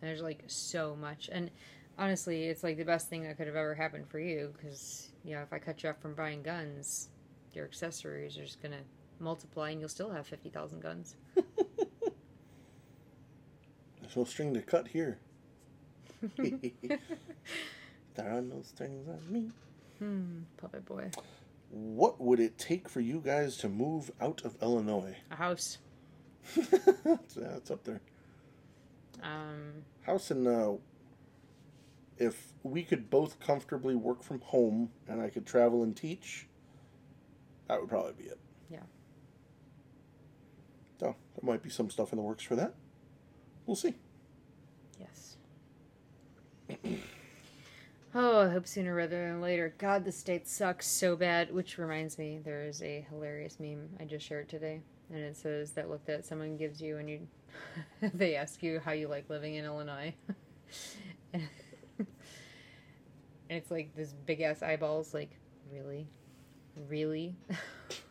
[0.00, 1.50] And there's like so much, and
[1.98, 5.34] honestly, it's like the best thing that could have ever happened for you because you
[5.34, 7.08] know if I cut you off from buying guns,
[7.52, 8.82] your accessories are just gonna
[9.18, 11.16] multiply, and you'll still have fifty thousand guns.
[14.00, 15.18] There's no string to cut here.
[16.38, 16.98] there
[18.18, 19.50] are no strings on me.
[19.98, 21.10] Hmm, puppet boy,
[21.70, 25.16] What would it take for you guys to move out of Illinois?
[25.30, 25.78] a house.
[26.56, 28.00] that's, up there.
[29.22, 30.72] Um, House and uh,
[32.16, 36.46] if we could both comfortably work from home and I could travel and teach,
[37.68, 38.38] that would probably be it.
[38.70, 38.78] Yeah.
[40.98, 42.74] So there might be some stuff in the works for that.
[43.66, 43.94] We'll see.
[44.98, 45.36] Yes.
[48.14, 49.74] oh, I hope sooner rather than later.
[49.78, 51.52] God, the state sucks so bad.
[51.52, 54.80] Which reminds me, there is a hilarious meme I just shared today,
[55.10, 57.26] and it says that look that someone gives you and you,
[58.14, 60.14] they ask you how you like living in Illinois,
[61.32, 61.48] and
[63.48, 65.30] it's like this big ass eyeballs, like
[65.72, 66.06] really,
[66.88, 67.36] really.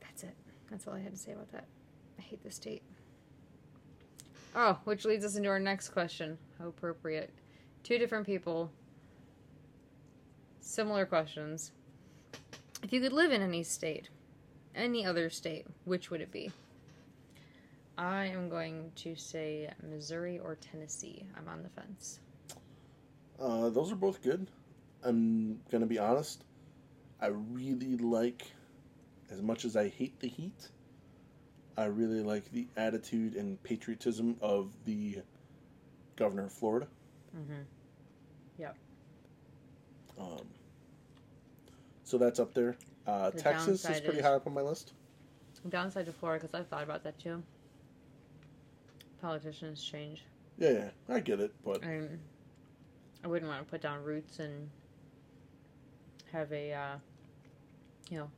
[0.00, 0.36] That's it.
[0.70, 1.66] That's all I had to say about that.
[2.18, 2.82] I hate the state.
[4.54, 6.36] Oh, which leads us into our next question.
[6.62, 7.30] How appropriate.
[7.82, 8.70] Two different people.
[10.60, 11.72] Similar questions.
[12.84, 14.10] If you could live in any state,
[14.76, 16.52] any other state, which would it be?
[17.98, 21.24] I am going to say Missouri or Tennessee.
[21.36, 22.20] I'm on the fence.
[23.40, 24.46] Uh, those are both good.
[25.02, 26.44] I'm gonna be honest.
[27.20, 28.46] I really like,
[29.32, 30.68] as much as I hate the heat,
[31.76, 35.22] I really like the attitude and patriotism of the
[36.16, 36.86] governor of Florida.
[37.36, 37.62] Mm-hmm.
[38.58, 38.76] Yep.
[40.20, 40.46] Um,
[42.04, 42.76] so that's up there.
[43.06, 44.92] Uh, The Texas is pretty is- high up on my list.
[45.68, 47.40] Downside to Florida, because I've thought about that too.
[49.20, 50.24] Politicians change.
[50.58, 52.00] Yeah, yeah, I get it, but I,
[53.22, 54.68] I wouldn't want to put down roots and
[56.32, 56.94] have a, uh,
[58.10, 58.30] you know,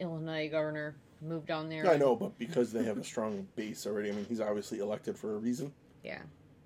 [0.00, 1.88] Illinois governor move down there.
[1.90, 5.16] I know, but because they have a strong base already, I mean, he's obviously elected
[5.18, 5.72] for a reason.
[6.02, 6.20] Yeah.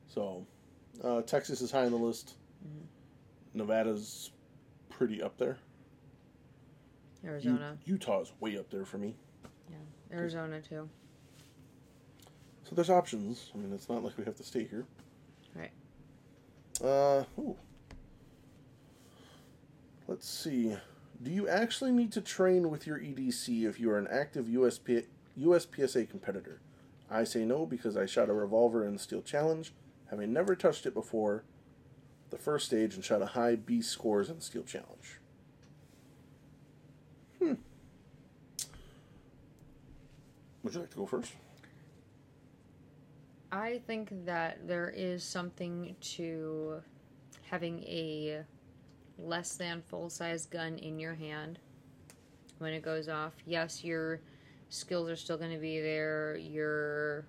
[0.07, 0.47] So,
[1.03, 2.35] uh, Texas is high on the list.
[2.67, 3.59] Mm-hmm.
[3.59, 4.31] Nevada's
[4.89, 5.59] pretty up there.
[7.23, 7.79] U- Arizona.
[7.85, 9.15] Utah's way up there for me.
[9.71, 10.89] Yeah, Arizona too.
[12.65, 13.51] So there's options.
[13.55, 14.87] I mean, it's not like we have to stay here.
[15.55, 15.71] Right.
[16.83, 17.57] Uh, ooh.
[20.07, 20.77] Let's see.
[21.23, 25.07] Do you actually need to train with your EDC if you are an active USP,
[25.41, 26.61] USPSA competitor?
[27.11, 29.73] I say no because I shot a revolver in the Steel Challenge,
[30.11, 31.45] having never touched it before
[32.31, 35.21] the first stage and shot a high B scores in Steel Challenge.
[37.39, 37.55] Hmm.
[40.63, 41.33] Would you like to go first?
[43.53, 46.83] I think that there is something to
[47.43, 48.43] having a
[49.19, 51.59] less than full size gun in your hand
[52.59, 53.35] when it goes off.
[53.47, 54.21] Yes, your
[54.69, 56.37] skills are still going to be there.
[56.37, 57.27] Your,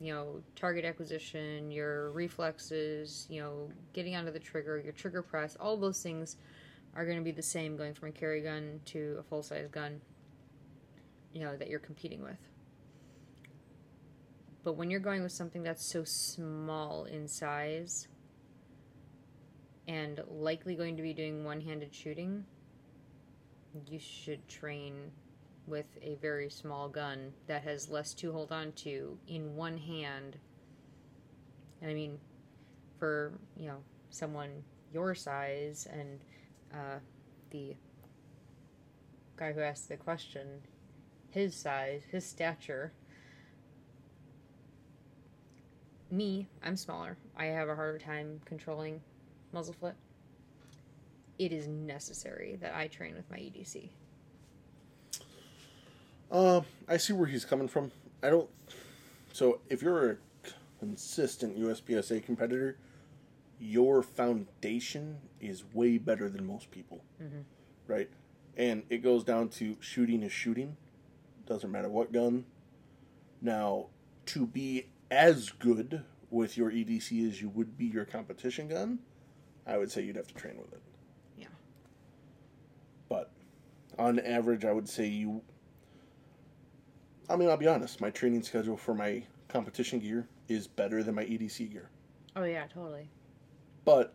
[0.00, 5.56] you know, target acquisition, your reflexes, you know, getting onto the trigger, your trigger press,
[5.60, 6.36] all those things
[6.94, 9.68] are going to be the same going from a carry gun to a full size
[9.70, 10.00] gun,
[11.32, 12.38] you know, that you're competing with.
[14.64, 18.08] But when you're going with something that's so small in size
[19.88, 22.44] and likely going to be doing one handed shooting,
[23.86, 25.10] you should train
[25.66, 30.36] with a very small gun that has less to hold on to in one hand.
[31.80, 32.18] And I mean,
[32.98, 33.78] for, you know,
[34.10, 34.62] someone
[34.92, 36.20] your size and
[36.72, 36.98] uh,
[37.50, 37.74] the
[39.36, 40.46] guy who asked the question,
[41.30, 42.92] his size, his stature,
[46.10, 47.16] me, I'm smaller.
[47.36, 49.00] I have a harder time controlling
[49.52, 49.96] muzzle flip.
[51.38, 53.90] It is necessary that I train with my EDC.
[56.30, 57.90] Uh, I see where he's coming from.
[58.22, 58.48] I don't.
[59.32, 60.16] So if you're a
[60.80, 62.76] consistent USPSA competitor,
[63.60, 67.44] your foundation is way better than most people, Mhm.
[67.86, 68.10] right?
[68.56, 70.76] And it goes down to shooting is shooting.
[71.46, 72.44] Doesn't matter what gun.
[73.40, 73.86] Now,
[74.26, 78.98] to be as good with your EDC as you would be your competition gun,
[79.68, 80.80] I would say you'd have to train with it.
[81.36, 81.46] Yeah.
[83.08, 83.30] But
[83.98, 85.42] on average, I would say you.
[87.28, 88.00] I mean, I'll be honest.
[88.00, 91.90] My training schedule for my competition gear is better than my EDC gear,
[92.36, 93.08] Oh yeah, totally.
[93.84, 94.14] but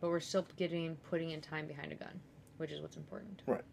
[0.00, 2.18] But we're still getting putting in time behind a gun,
[2.56, 3.42] which is what's important.
[3.46, 3.64] Right.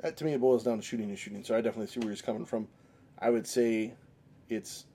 [0.00, 1.44] That to me it boils down to shooting and shooting.
[1.44, 2.68] So I definitely see where he's coming from.
[3.18, 3.92] I would say
[4.48, 4.86] it's.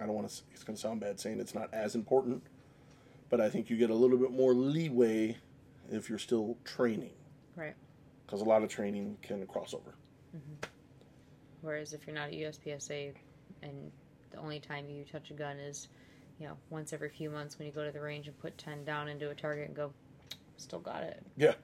[0.00, 0.42] I don't want to.
[0.52, 2.42] It's going to sound bad saying it's not as important,
[3.34, 5.36] but I think you get a little bit more leeway
[5.90, 7.14] if you're still training.
[7.56, 7.74] Right.
[8.24, 9.96] Because a lot of training can cross over.
[11.60, 13.12] Whereas if you're not a USPSA
[13.62, 13.90] and
[14.30, 15.88] the only time you touch a gun is,
[16.38, 18.84] you know, once every few months when you go to the range and put 10
[18.84, 19.92] down into a target and go,
[20.56, 21.20] still got it.
[21.36, 21.54] Yeah.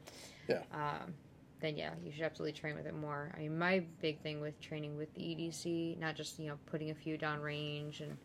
[0.75, 1.15] Um,
[1.61, 3.31] then yeah, you should absolutely train with it more.
[3.37, 6.91] I mean, my big thing with training with the EDC, not just, you know, putting
[6.91, 8.17] a few down range and,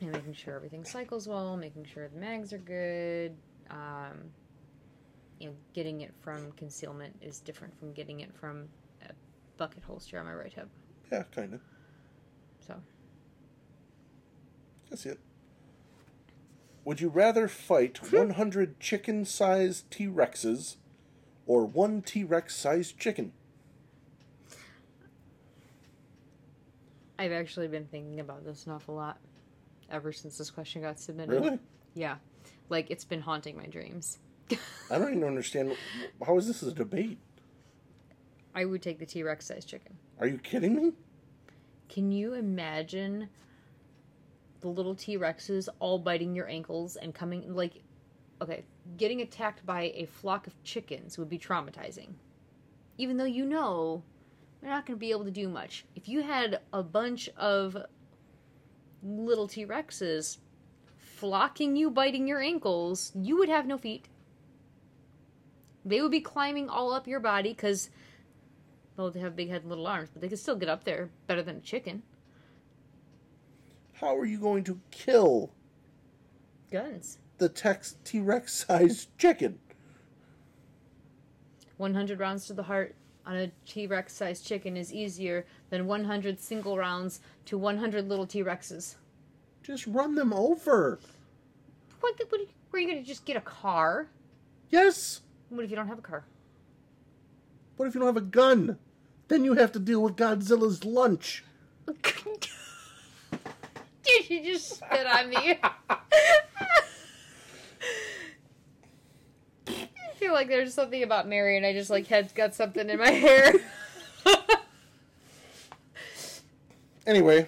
[0.00, 3.36] and making sure everything cycles well, making sure the mags are good,
[3.70, 4.30] um,
[5.38, 8.68] you know, getting it from concealment is different from getting it from
[9.08, 9.12] a
[9.56, 10.68] bucket holster on my right hip.
[11.10, 11.60] Yeah, kind of.
[12.66, 12.74] So.
[14.94, 15.20] See it.
[16.84, 20.76] Would you rather fight 100 chicken sized T Rexes
[21.46, 23.32] or one T Rex sized chicken?
[27.18, 29.18] I've actually been thinking about this an awful lot
[29.90, 31.32] ever since this question got submitted.
[31.32, 31.58] Really?
[31.94, 32.16] Yeah.
[32.68, 34.18] Like, it's been haunting my dreams.
[34.90, 35.76] I don't even understand.
[36.24, 37.18] How is this a debate?
[38.54, 39.96] I would take the T Rex sized chicken.
[40.20, 40.92] Are you kidding me?
[41.88, 43.28] Can you imagine
[44.60, 47.82] the little T Rexes all biting your ankles and coming, like,
[48.40, 48.64] okay,
[48.96, 52.14] getting attacked by a flock of chickens would be traumatizing.
[52.98, 54.02] Even though you know
[54.60, 55.84] they're not going to be able to do much.
[55.94, 57.76] If you had a bunch of
[59.02, 60.38] little T Rexes
[60.98, 64.08] flocking you, biting your ankles, you would have no feet.
[65.84, 67.90] They would be climbing all up your body because,
[68.96, 71.10] well, they have big head and little arms, but they could still get up there
[71.26, 72.02] better than a chicken.
[73.94, 75.52] How are you going to kill
[76.70, 77.18] Guns.
[77.38, 79.58] the Tex T Rex sized chicken?
[81.78, 82.94] 100 rounds to the heart
[83.26, 88.26] on a T Rex sized chicken is easier than 100 single rounds to 100 little
[88.26, 88.94] T Rexes.
[89.62, 91.00] Just run them over.
[92.00, 94.06] What, the, what, were you going to just get a car?
[94.70, 95.22] Yes.
[95.48, 96.24] What if you don't have a car?
[97.76, 98.78] What if you don't have a gun?
[99.28, 101.42] Then you have to deal with Godzilla's lunch.
[104.04, 105.58] Did you just spit on me?
[109.68, 112.98] I feel like there's something about Mary, and I just like had got something in
[112.98, 113.52] my hair.
[117.06, 117.46] Anyway,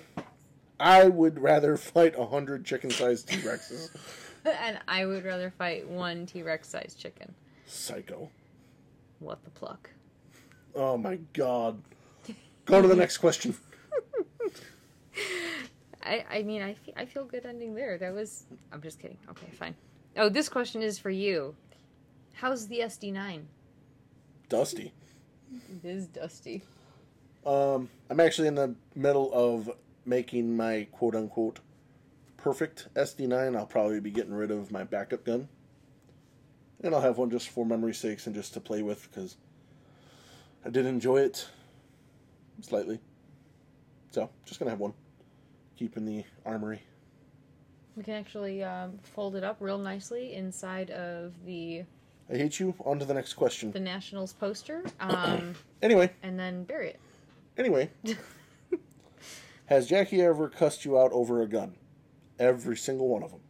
[0.79, 3.91] I would rather fight a hundred chicken-sized T-Rexes.
[4.45, 7.35] and I would rather fight one T Rex sized chicken.
[7.67, 8.31] Psycho.
[9.19, 9.91] What the pluck?
[10.77, 11.83] Oh my god.
[12.67, 13.57] Go to the next question.
[16.05, 17.99] I, I mean, I, fe- I feel good ending there.
[17.99, 18.47] That was.
[18.73, 19.19] I'm just kidding.
[19.31, 19.75] Okay, fine.
[20.17, 21.57] Oh, this question is for you.
[22.41, 23.43] How's the SD9?
[24.49, 24.93] Dusty.
[25.53, 26.63] It is dusty.
[27.45, 29.69] Um, I'm actually in the middle of
[30.07, 31.59] making my quote unquote
[32.37, 33.57] perfect SD9.
[33.57, 35.49] I'll probably be getting rid of my backup gun.
[36.85, 39.37] And I'll have one just for memory sakes and just to play with because
[40.65, 41.49] I did enjoy it
[42.61, 43.01] slightly.
[44.13, 44.95] So, just gonna have one.
[45.77, 46.83] Keep in the armory.
[47.97, 51.83] We can actually um, fold it up real nicely inside of the
[52.31, 52.75] I hate you.
[52.85, 53.73] On to the next question.
[53.73, 57.01] the Nationals poster, um, Anyway, and then bury it.
[57.57, 57.91] anyway.
[59.67, 61.75] Has Jackie ever cussed you out over a gun?
[62.39, 63.41] Every single one of them.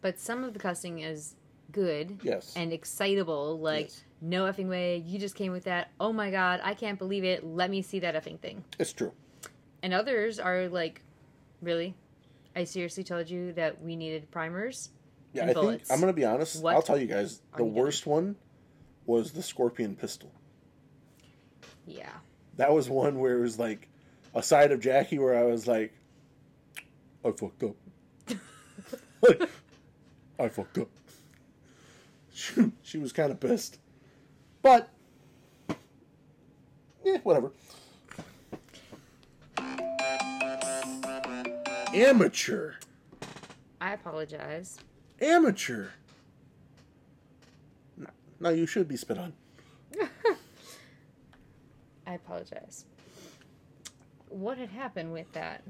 [0.00, 1.34] But some of the cussing is
[1.72, 2.54] good Yes.
[2.56, 3.58] and excitable.
[3.58, 4.04] Like, Yes.
[4.20, 5.90] no effing way, you just came with that.
[6.00, 7.44] Oh my god, I can't believe it.
[7.44, 8.64] Let me see that effing thing.
[8.78, 9.12] It's true.
[9.82, 11.02] And others are like,
[11.60, 11.94] really?
[12.56, 14.90] I seriously told you that we needed primers.
[15.34, 15.82] Yeah, I think.
[15.90, 16.62] I'm gonna be honest.
[16.62, 17.74] What I'll tell you guys, the you doing?
[17.74, 18.36] worst one
[19.04, 20.32] was the Scorpion pistol.
[21.86, 22.12] Yeah.
[22.56, 23.88] That was one where it was like
[24.34, 25.92] a side of Jackie where I was like,
[27.24, 27.76] I fucked up.
[29.22, 29.50] like,
[30.38, 30.88] I fucked up.
[32.32, 33.78] She, she was kind of pissed,
[34.62, 34.88] but
[37.04, 37.52] yeah, whatever.
[41.94, 42.72] Amateur,
[43.80, 44.78] I apologize.
[45.20, 45.88] Amateur.
[48.40, 49.32] Now you should be spit on.
[52.06, 52.84] I apologize.
[54.28, 55.62] What had happened with that?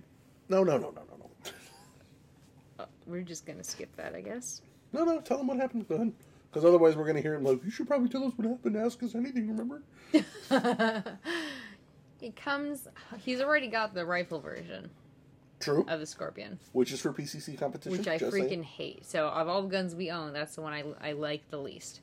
[0.49, 1.31] No, no, no, no, no, no.
[2.79, 4.63] Uh, we're just gonna skip that, I guess.
[4.93, 5.89] No, no, tell him what happened.
[5.89, 6.13] Go ahead.
[6.55, 8.77] Because otherwise, we're going to hear him like, you should probably tell us what happened.
[8.77, 9.83] Ask us anything, remember?
[12.23, 12.87] it comes.
[13.19, 14.89] He's already got the rifle version
[15.65, 15.85] True.
[15.89, 17.97] of the Scorpion, Which is for PCC competition.
[17.99, 18.63] which I freaking saying.
[18.63, 19.07] hate.
[19.07, 22.01] So, of all the guns we own, that's the one I, I like the least.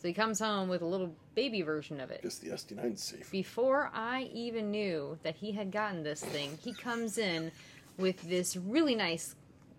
[0.00, 2.22] So, he comes home with a little baby version of it.
[2.22, 3.30] Just the SD9 is safe.
[3.30, 7.50] Before I even knew that he had gotten this thing, he comes in
[7.98, 9.34] with this really nice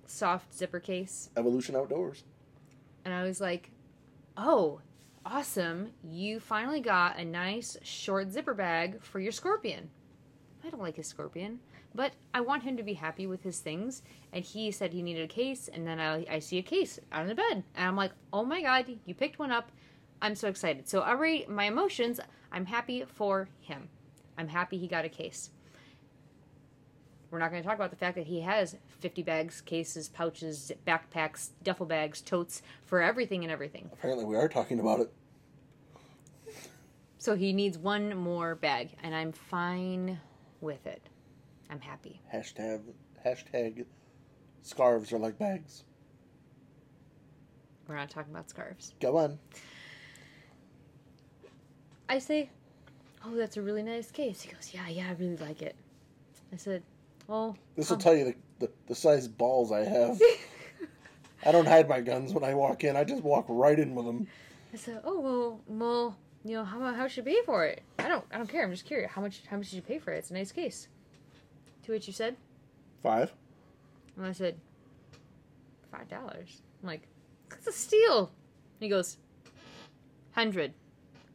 [0.06, 1.30] soft zipper case.
[1.38, 2.24] Evolution Outdoors.
[3.04, 3.72] And I was like,
[4.38, 4.82] oh,
[5.26, 5.92] awesome.
[6.04, 9.90] You finally got a nice short zipper bag for your scorpion.
[10.66, 11.60] I don't like his scorpion,
[11.96, 14.04] but I want him to be happy with his things.
[14.34, 17.28] And he said he needed a case, and then I, I see a case on
[17.28, 17.64] the bed.
[17.76, 19.72] And I'm like, oh my god, you picked one up.
[20.22, 20.88] I'm so excited.
[20.88, 22.20] So, already, my emotions,
[22.52, 23.90] I'm happy for him.
[24.38, 25.52] I'm happy he got a case.
[27.32, 30.72] We're not going to talk about the fact that he has 50 bags, cases, pouches,
[30.88, 33.90] backpacks, duffel bags, totes for everything and everything.
[33.92, 35.14] Apparently, we are talking about it.
[37.18, 40.20] So he needs one more bag, and I'm fine
[40.62, 41.10] with it.
[41.70, 42.22] I'm happy.
[42.34, 42.82] Hashtag,
[43.26, 43.86] hashtag
[44.62, 45.84] scarves are like bags.
[47.88, 48.94] We're not talking about scarves.
[49.00, 49.38] Go on.
[52.10, 52.50] I say,
[53.24, 54.42] Oh, that's a really nice case.
[54.42, 55.76] He goes, Yeah, yeah, I really like it.
[56.54, 56.84] I said,
[57.28, 60.20] Well, This will um, tell you the, the, the size balls I have.
[61.46, 62.96] I don't hide my guns when I walk in.
[62.96, 64.28] I just walk right in with them.
[64.74, 67.84] I said, "Oh well, well, you know how mu- how should you pay for it?
[68.00, 68.64] I don't I don't care.
[68.64, 69.12] I'm just curious.
[69.12, 70.18] How much how much did you pay for it?
[70.18, 70.88] It's a nice case."
[71.86, 72.36] To which you said,
[73.04, 73.32] Five.
[74.18, 74.58] and I said,
[75.92, 76.62] five dollars.
[76.82, 77.08] I'm like,
[77.50, 78.32] that's a steal.
[78.80, 79.18] He goes,
[80.32, 80.74] hundred.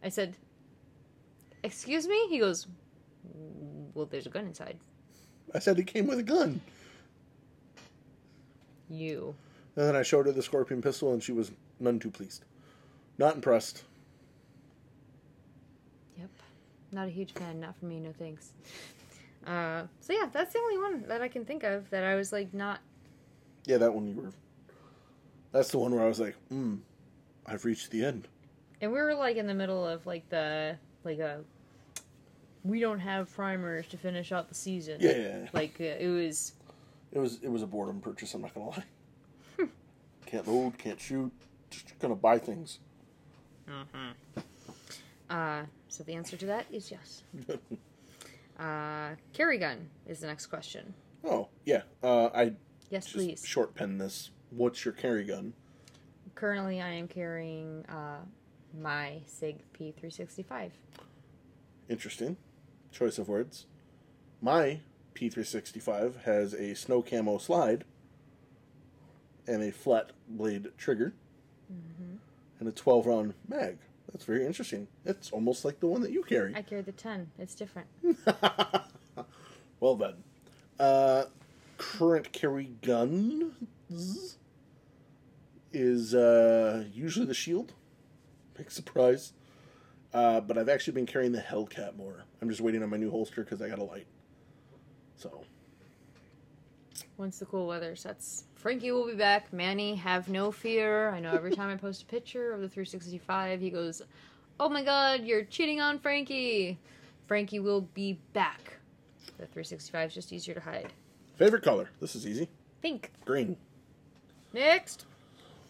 [0.02, 0.36] I said,
[1.62, 2.26] excuse me.
[2.28, 2.66] He goes,
[3.94, 4.76] well, there's a gun inside.
[5.54, 6.60] I said it came with a gun.
[8.88, 9.34] You.
[9.76, 12.44] And then I showed her the scorpion pistol, and she was none too pleased.
[13.18, 13.84] Not impressed.
[16.18, 16.28] Yep.
[16.90, 17.60] Not a huge fan.
[17.60, 18.00] Not for me.
[18.00, 18.50] No thanks.
[19.46, 22.32] Uh, so yeah, that's the only one that I can think of that I was
[22.32, 22.80] like not
[23.66, 24.32] Yeah, that one you were.
[25.52, 26.76] That's the one where I was like, hmm,
[27.46, 28.28] I've reached the end.
[28.80, 31.40] And we were like in the middle of like the like a
[32.62, 34.98] we don't have primers to finish out the season.
[35.00, 35.48] Yeah, yeah, yeah.
[35.52, 36.52] Like uh, it was
[37.12, 38.34] It was it was a boredom purchase.
[38.34, 38.84] I'm not gonna lie.
[40.26, 41.32] can't load, can't shoot.
[41.70, 42.78] Just gonna buy things.
[43.68, 45.34] Uh huh.
[45.34, 47.22] Uh so the answer to that is yes.
[48.60, 50.92] Uh carry gun is the next question.
[51.24, 52.52] oh yeah, uh, I
[52.90, 53.44] Yes, please.
[53.46, 54.30] short pen this.
[54.50, 55.54] What's your carry gun?
[56.34, 58.18] Currently I am carrying uh
[58.78, 60.70] my SIG P365.
[61.88, 62.36] Interesting
[62.92, 63.66] choice of words.
[64.42, 64.80] My
[65.14, 67.84] P365 has a snow camo slide
[69.46, 71.14] and a flat blade trigger
[72.58, 73.78] and a 12 round mag.
[74.12, 74.88] That's very interesting.
[75.04, 76.54] It's almost like the one that you carry.
[76.54, 77.30] I carry the 10.
[77.38, 77.88] It's different.
[79.80, 80.14] well then,
[80.78, 81.24] uh,
[81.78, 83.52] current carry gun
[85.72, 87.72] is uh, usually the shield.
[88.54, 89.32] Big surprise.
[90.12, 92.24] Uh, but I've actually been carrying the Hellcat more.
[92.42, 94.06] I'm just waiting on my new holster because I got a light.
[95.16, 95.44] So
[97.16, 99.52] Once the cool weather sets, Frankie will be back.
[99.54, 101.08] Manny, have no fear.
[101.10, 104.02] I know every time I post a picture of the 365, he goes,
[104.58, 106.78] Oh my god, you're cheating on Frankie.
[107.26, 108.76] Frankie will be back.
[109.38, 110.92] The 365 is just easier to hide.
[111.36, 111.88] favorite color.
[112.00, 112.48] This is easy.
[112.82, 113.10] Pink.
[113.24, 113.56] Green.
[114.52, 115.06] Next.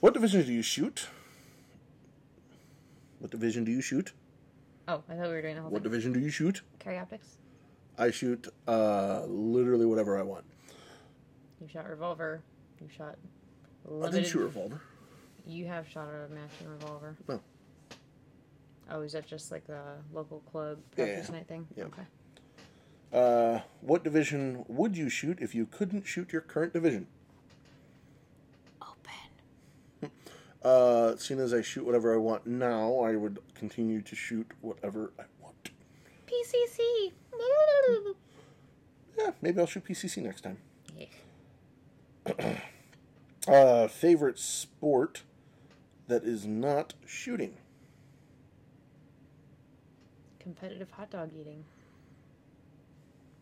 [0.01, 1.07] What division do you shoot?
[3.21, 4.13] What division do you shoot?
[4.89, 5.93] Oh, I thought we were doing the whole What thing.
[5.93, 6.63] division do you shoot?
[6.81, 7.37] Carry optics.
[7.97, 10.45] I shoot uh, literally whatever I want.
[11.61, 12.41] You shot revolver.
[12.81, 13.17] You shot
[13.85, 14.27] I didn't limited.
[14.27, 14.81] shoot revolver.
[15.47, 17.17] You have shot a matching revolver.
[17.29, 17.41] No.
[18.91, 21.37] Oh, is that just like a local club Yeah, practice yeah.
[21.37, 21.67] night thing?
[21.77, 21.85] Yeah.
[21.85, 22.03] Okay.
[23.13, 27.07] Uh, what division would you shoot if you couldn't shoot your current division?
[28.83, 30.11] Open.
[30.63, 35.11] Uh, seeing as I shoot whatever I want now, I would continue to shoot whatever
[35.19, 35.71] I want.
[36.27, 37.13] PCC.
[39.19, 40.59] Yeah, maybe I'll shoot PCC next time.
[42.27, 42.61] Yeah.
[43.49, 45.23] Uh, favorite sport
[46.09, 47.57] that is not shooting?
[50.39, 51.65] Competitive hot dog eating.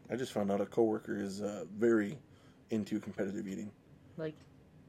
[0.08, 2.16] I just found out a coworker is uh, very
[2.70, 3.72] into competitive eating.
[4.16, 4.34] Like,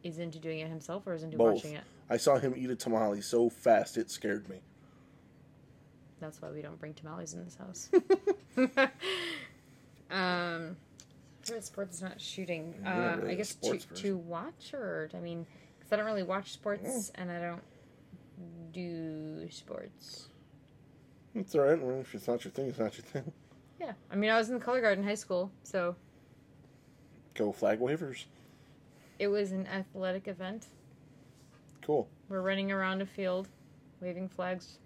[0.03, 1.55] is into doing it himself or is into Both.
[1.55, 1.83] watching it?
[2.09, 4.61] I saw him eat a tamale so fast it scared me.
[6.19, 7.89] That's why we don't bring tamales in this house.
[10.11, 10.77] um,
[11.49, 12.73] favorite sport is not shooting.
[12.85, 15.45] Uh, really I guess to sports to watch or I mean,
[15.77, 17.63] because I don't really watch sports and I don't
[18.71, 20.27] do sports.
[21.35, 21.81] It's alright.
[21.81, 23.31] Well, if it's not your thing, it's not your thing.
[23.79, 25.95] Yeah, I mean, I was in the color guard in high school, so
[27.33, 28.25] Go flag wavers.
[29.19, 30.67] it was an athletic event.
[31.81, 32.09] Cool.
[32.27, 33.47] We're running around a field,
[34.01, 34.79] waving flags,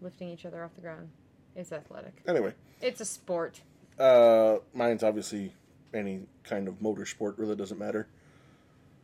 [0.00, 1.08] lifting each other off the ground.
[1.56, 2.22] It's athletic.
[2.28, 3.60] Anyway, It's a sport.
[3.98, 5.52] uh, mine's obviously
[5.94, 7.38] any kind of motorsport.
[7.38, 8.06] Really doesn't matter.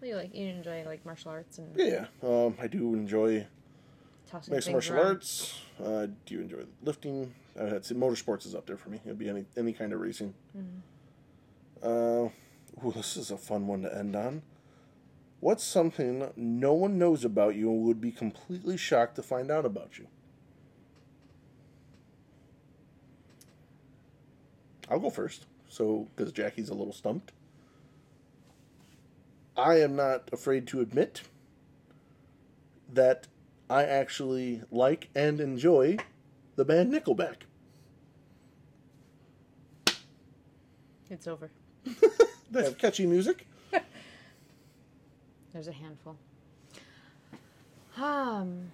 [0.00, 3.46] Well, you like you enjoy like martial arts and Yeah, um, I do enjoy
[4.30, 5.06] tossing mixed things martial around.
[5.06, 5.60] arts.
[5.82, 7.34] Uh, do you enjoy lifting?
[7.58, 9.00] Uh, say motorsports is up there for me.
[9.04, 10.34] It'd be any any kind of racing.
[11.82, 11.88] Uh,
[12.84, 14.42] ooh, this is a fun one to end on.
[15.40, 19.64] What's something no one knows about you and would be completely shocked to find out
[19.64, 20.06] about you?
[24.90, 25.46] I'll go first.
[25.68, 27.32] So, because Jackie's a little stumped.
[29.56, 31.22] I am not afraid to admit
[32.92, 33.26] that
[33.68, 35.98] I actually like and enjoy
[36.56, 37.42] the band Nickelback.
[41.10, 41.50] It's over.
[42.50, 43.46] They have catchy music.
[45.52, 46.16] There's a handful.
[48.00, 48.72] Um,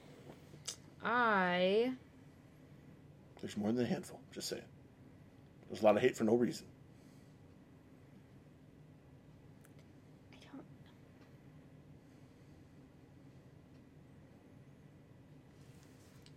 [1.02, 1.92] I
[3.40, 4.20] There's more than a handful.
[4.32, 4.62] Just saying.
[5.68, 6.66] There's a lot of hate for no reason.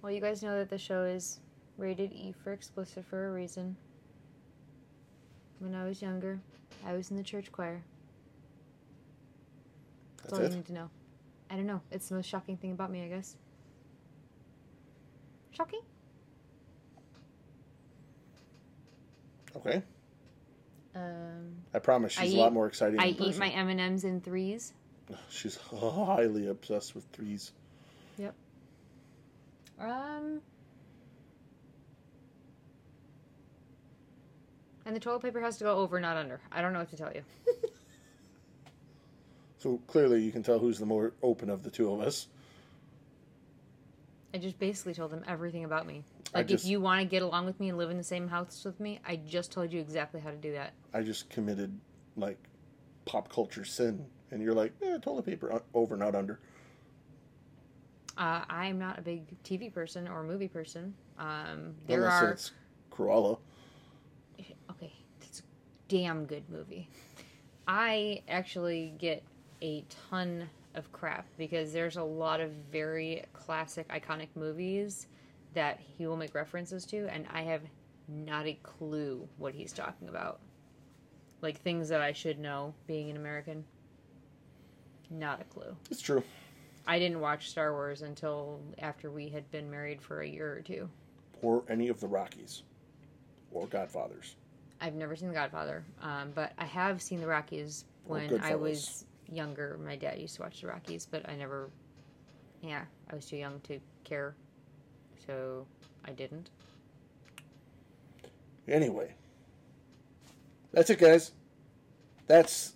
[0.08, 1.42] Well, you guys know that the show is
[1.78, 3.76] rated E for explicit for a reason.
[5.60, 6.40] When I was younger,
[6.86, 7.84] I was in the church choir.
[10.16, 10.52] That's, That's all it.
[10.52, 10.90] you need to know.
[11.52, 11.82] I don't know.
[11.92, 13.36] It's the most shocking thing about me, I guess.
[15.52, 15.82] Shocking?
[19.58, 19.84] Okay.
[20.96, 22.98] Um, I promise she's I a lot eat- more exciting.
[23.02, 24.72] I eat my M and M's in threes.
[25.30, 27.52] She's highly obsessed with threes.
[29.80, 30.42] Um.
[34.86, 36.40] And the toilet paper has to go over, not under.
[36.52, 37.24] I don't know what to tell you.
[39.60, 42.28] So clearly, you can tell who's the more open of the two of us.
[44.34, 46.04] I just basically told them everything about me.
[46.34, 48.28] Like, just- if you want to get along with me and live in the same
[48.28, 50.74] house with me, I just told you exactly how to do that.
[50.94, 51.78] I just committed
[52.16, 52.38] like
[53.06, 56.40] pop culture sin, and you're like, eh, toilet paper uh, over, not under.
[58.18, 60.94] Uh, I'm not a big TV person or movie person.
[61.20, 62.52] Um, there Unless are it's
[62.92, 63.38] Cruella.
[64.72, 65.44] okay, it's a
[65.88, 66.90] damn good movie.
[67.68, 69.24] I actually get
[69.62, 75.08] a ton of crap because there's a lot of very classic, iconic movies
[75.54, 77.62] that he will make references to, and I have
[78.08, 80.40] not a clue what he's talking about.
[81.42, 83.64] Like things that I should know, being an American.
[85.10, 85.76] Not a clue.
[85.92, 86.24] It's true.
[86.88, 90.62] I didn't watch Star Wars until after we had been married for a year or
[90.62, 90.90] two.
[91.42, 92.64] Or any of the Rockies,
[93.52, 94.38] or Godfathers.
[94.80, 99.06] I've never seen The Godfather, um, but I have seen The Rockies when I was
[99.30, 99.78] younger.
[99.84, 101.70] My dad used to watch The Rockies, but I never.
[102.62, 104.36] Yeah, I was too young to care,
[105.26, 105.68] so
[106.06, 106.50] I didn't.
[108.68, 109.14] Anyway,
[110.72, 111.34] that's it, guys.
[112.28, 112.74] That's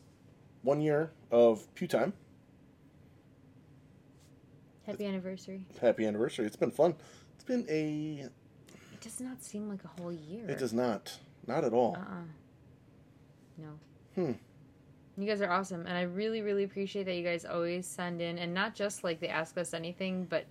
[0.63, 2.13] one year of Pew Time.
[4.85, 5.65] Happy anniversary!
[5.79, 6.45] Happy anniversary.
[6.45, 6.95] It's been fun.
[7.35, 8.25] It's been a.
[8.93, 10.47] It does not seem like a whole year.
[10.49, 11.17] It does not.
[11.47, 11.95] Not at all.
[11.97, 12.23] Uh uh
[13.57, 13.79] No.
[14.15, 14.31] Hmm.
[15.17, 18.39] You guys are awesome, and I really, really appreciate that you guys always send in,
[18.39, 20.45] and not just like they ask us anything, but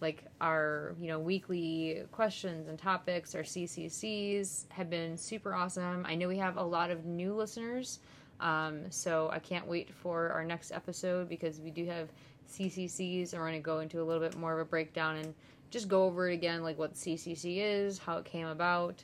[0.00, 6.04] like our you know weekly questions and topics, our CCCs have been super awesome.
[6.06, 8.00] I know we have a lot of new listeners,
[8.40, 12.10] um, so I can't wait for our next episode because we do have
[12.48, 15.34] CCCs, and we're going to go into a little bit more of a breakdown and
[15.70, 19.02] just go over it again, like what CCC is, how it came about,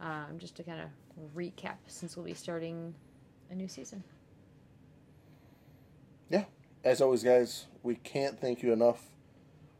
[0.00, 0.88] um, just to kind of
[1.34, 2.94] recap since we'll be starting
[3.50, 4.02] a new season.
[6.28, 6.44] Yeah.
[6.84, 9.06] As always, guys, we can't thank you enough.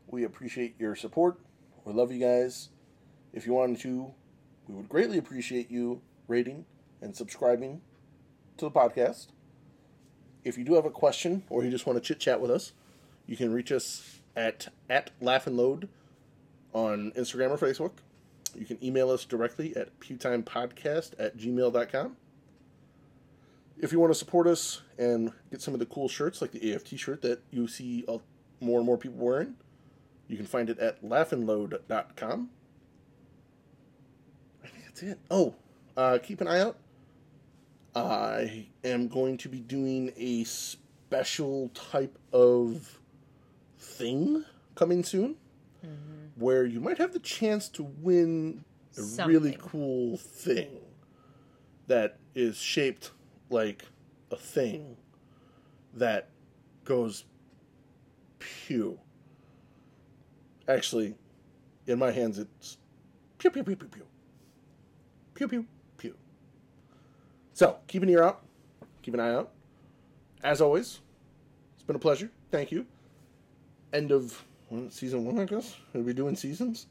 [0.07, 1.39] We appreciate your support.
[1.85, 2.69] We love you guys.
[3.33, 4.13] If you wanted to,
[4.67, 6.65] we would greatly appreciate you rating
[7.01, 7.81] and subscribing
[8.57, 9.27] to the podcast.
[10.43, 12.73] If you do have a question or you just want to chit chat with us,
[13.31, 15.87] you can reach us at at Laugh and Load
[16.73, 17.91] on Instagram or Facebook.
[18.53, 22.17] You can email us directly at pewtimepodcast at gmail.com.
[23.77, 26.73] If you want to support us and get some of the cool shirts, like the
[26.73, 28.03] AFT shirt that you see
[28.59, 29.55] more and more people wearing,
[30.27, 32.49] you can find it at laughandload.com.
[34.61, 35.19] I think that's it.
[35.31, 35.55] Oh,
[35.95, 36.75] uh, keep an eye out.
[37.95, 43.00] I am going to be doing a special type of
[44.01, 44.43] thing
[44.73, 45.35] coming soon
[45.85, 46.41] mm-hmm.
[46.41, 48.63] where you might have the chance to win
[48.97, 50.79] a really cool thing
[51.87, 53.11] that is shaped
[53.49, 53.85] like
[54.31, 54.97] a thing
[55.93, 56.29] that
[56.83, 57.25] goes
[58.39, 58.99] pew.
[60.67, 61.15] Actually,
[61.85, 62.77] in my hands, it's
[63.37, 64.05] pew pew pew pew pew.
[65.35, 65.65] Pew pew
[65.97, 66.15] pew.
[67.53, 68.43] So, keep an ear out.
[69.03, 69.51] Keep an eye out.
[70.43, 71.01] As always,
[71.75, 72.31] it's been a pleasure.
[72.51, 72.85] Thank you.
[73.93, 74.43] End of
[74.89, 75.75] season one, I guess.
[75.93, 76.87] Are we doing seasons?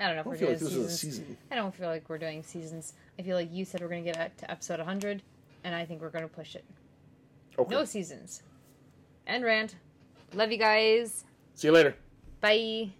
[0.00, 0.86] I don't know if I we're feel doing like this seasons.
[0.86, 1.36] is a season.
[1.50, 2.94] I don't feel like we're doing seasons.
[3.18, 5.22] I feel like you said we're going to get to episode 100,
[5.64, 6.64] and I think we're going to push it.
[7.58, 7.74] Okay.
[7.74, 8.42] No seasons.
[9.26, 9.74] And rant.
[10.34, 11.24] Love you guys.
[11.54, 11.96] See you later.
[12.40, 12.90] Bye.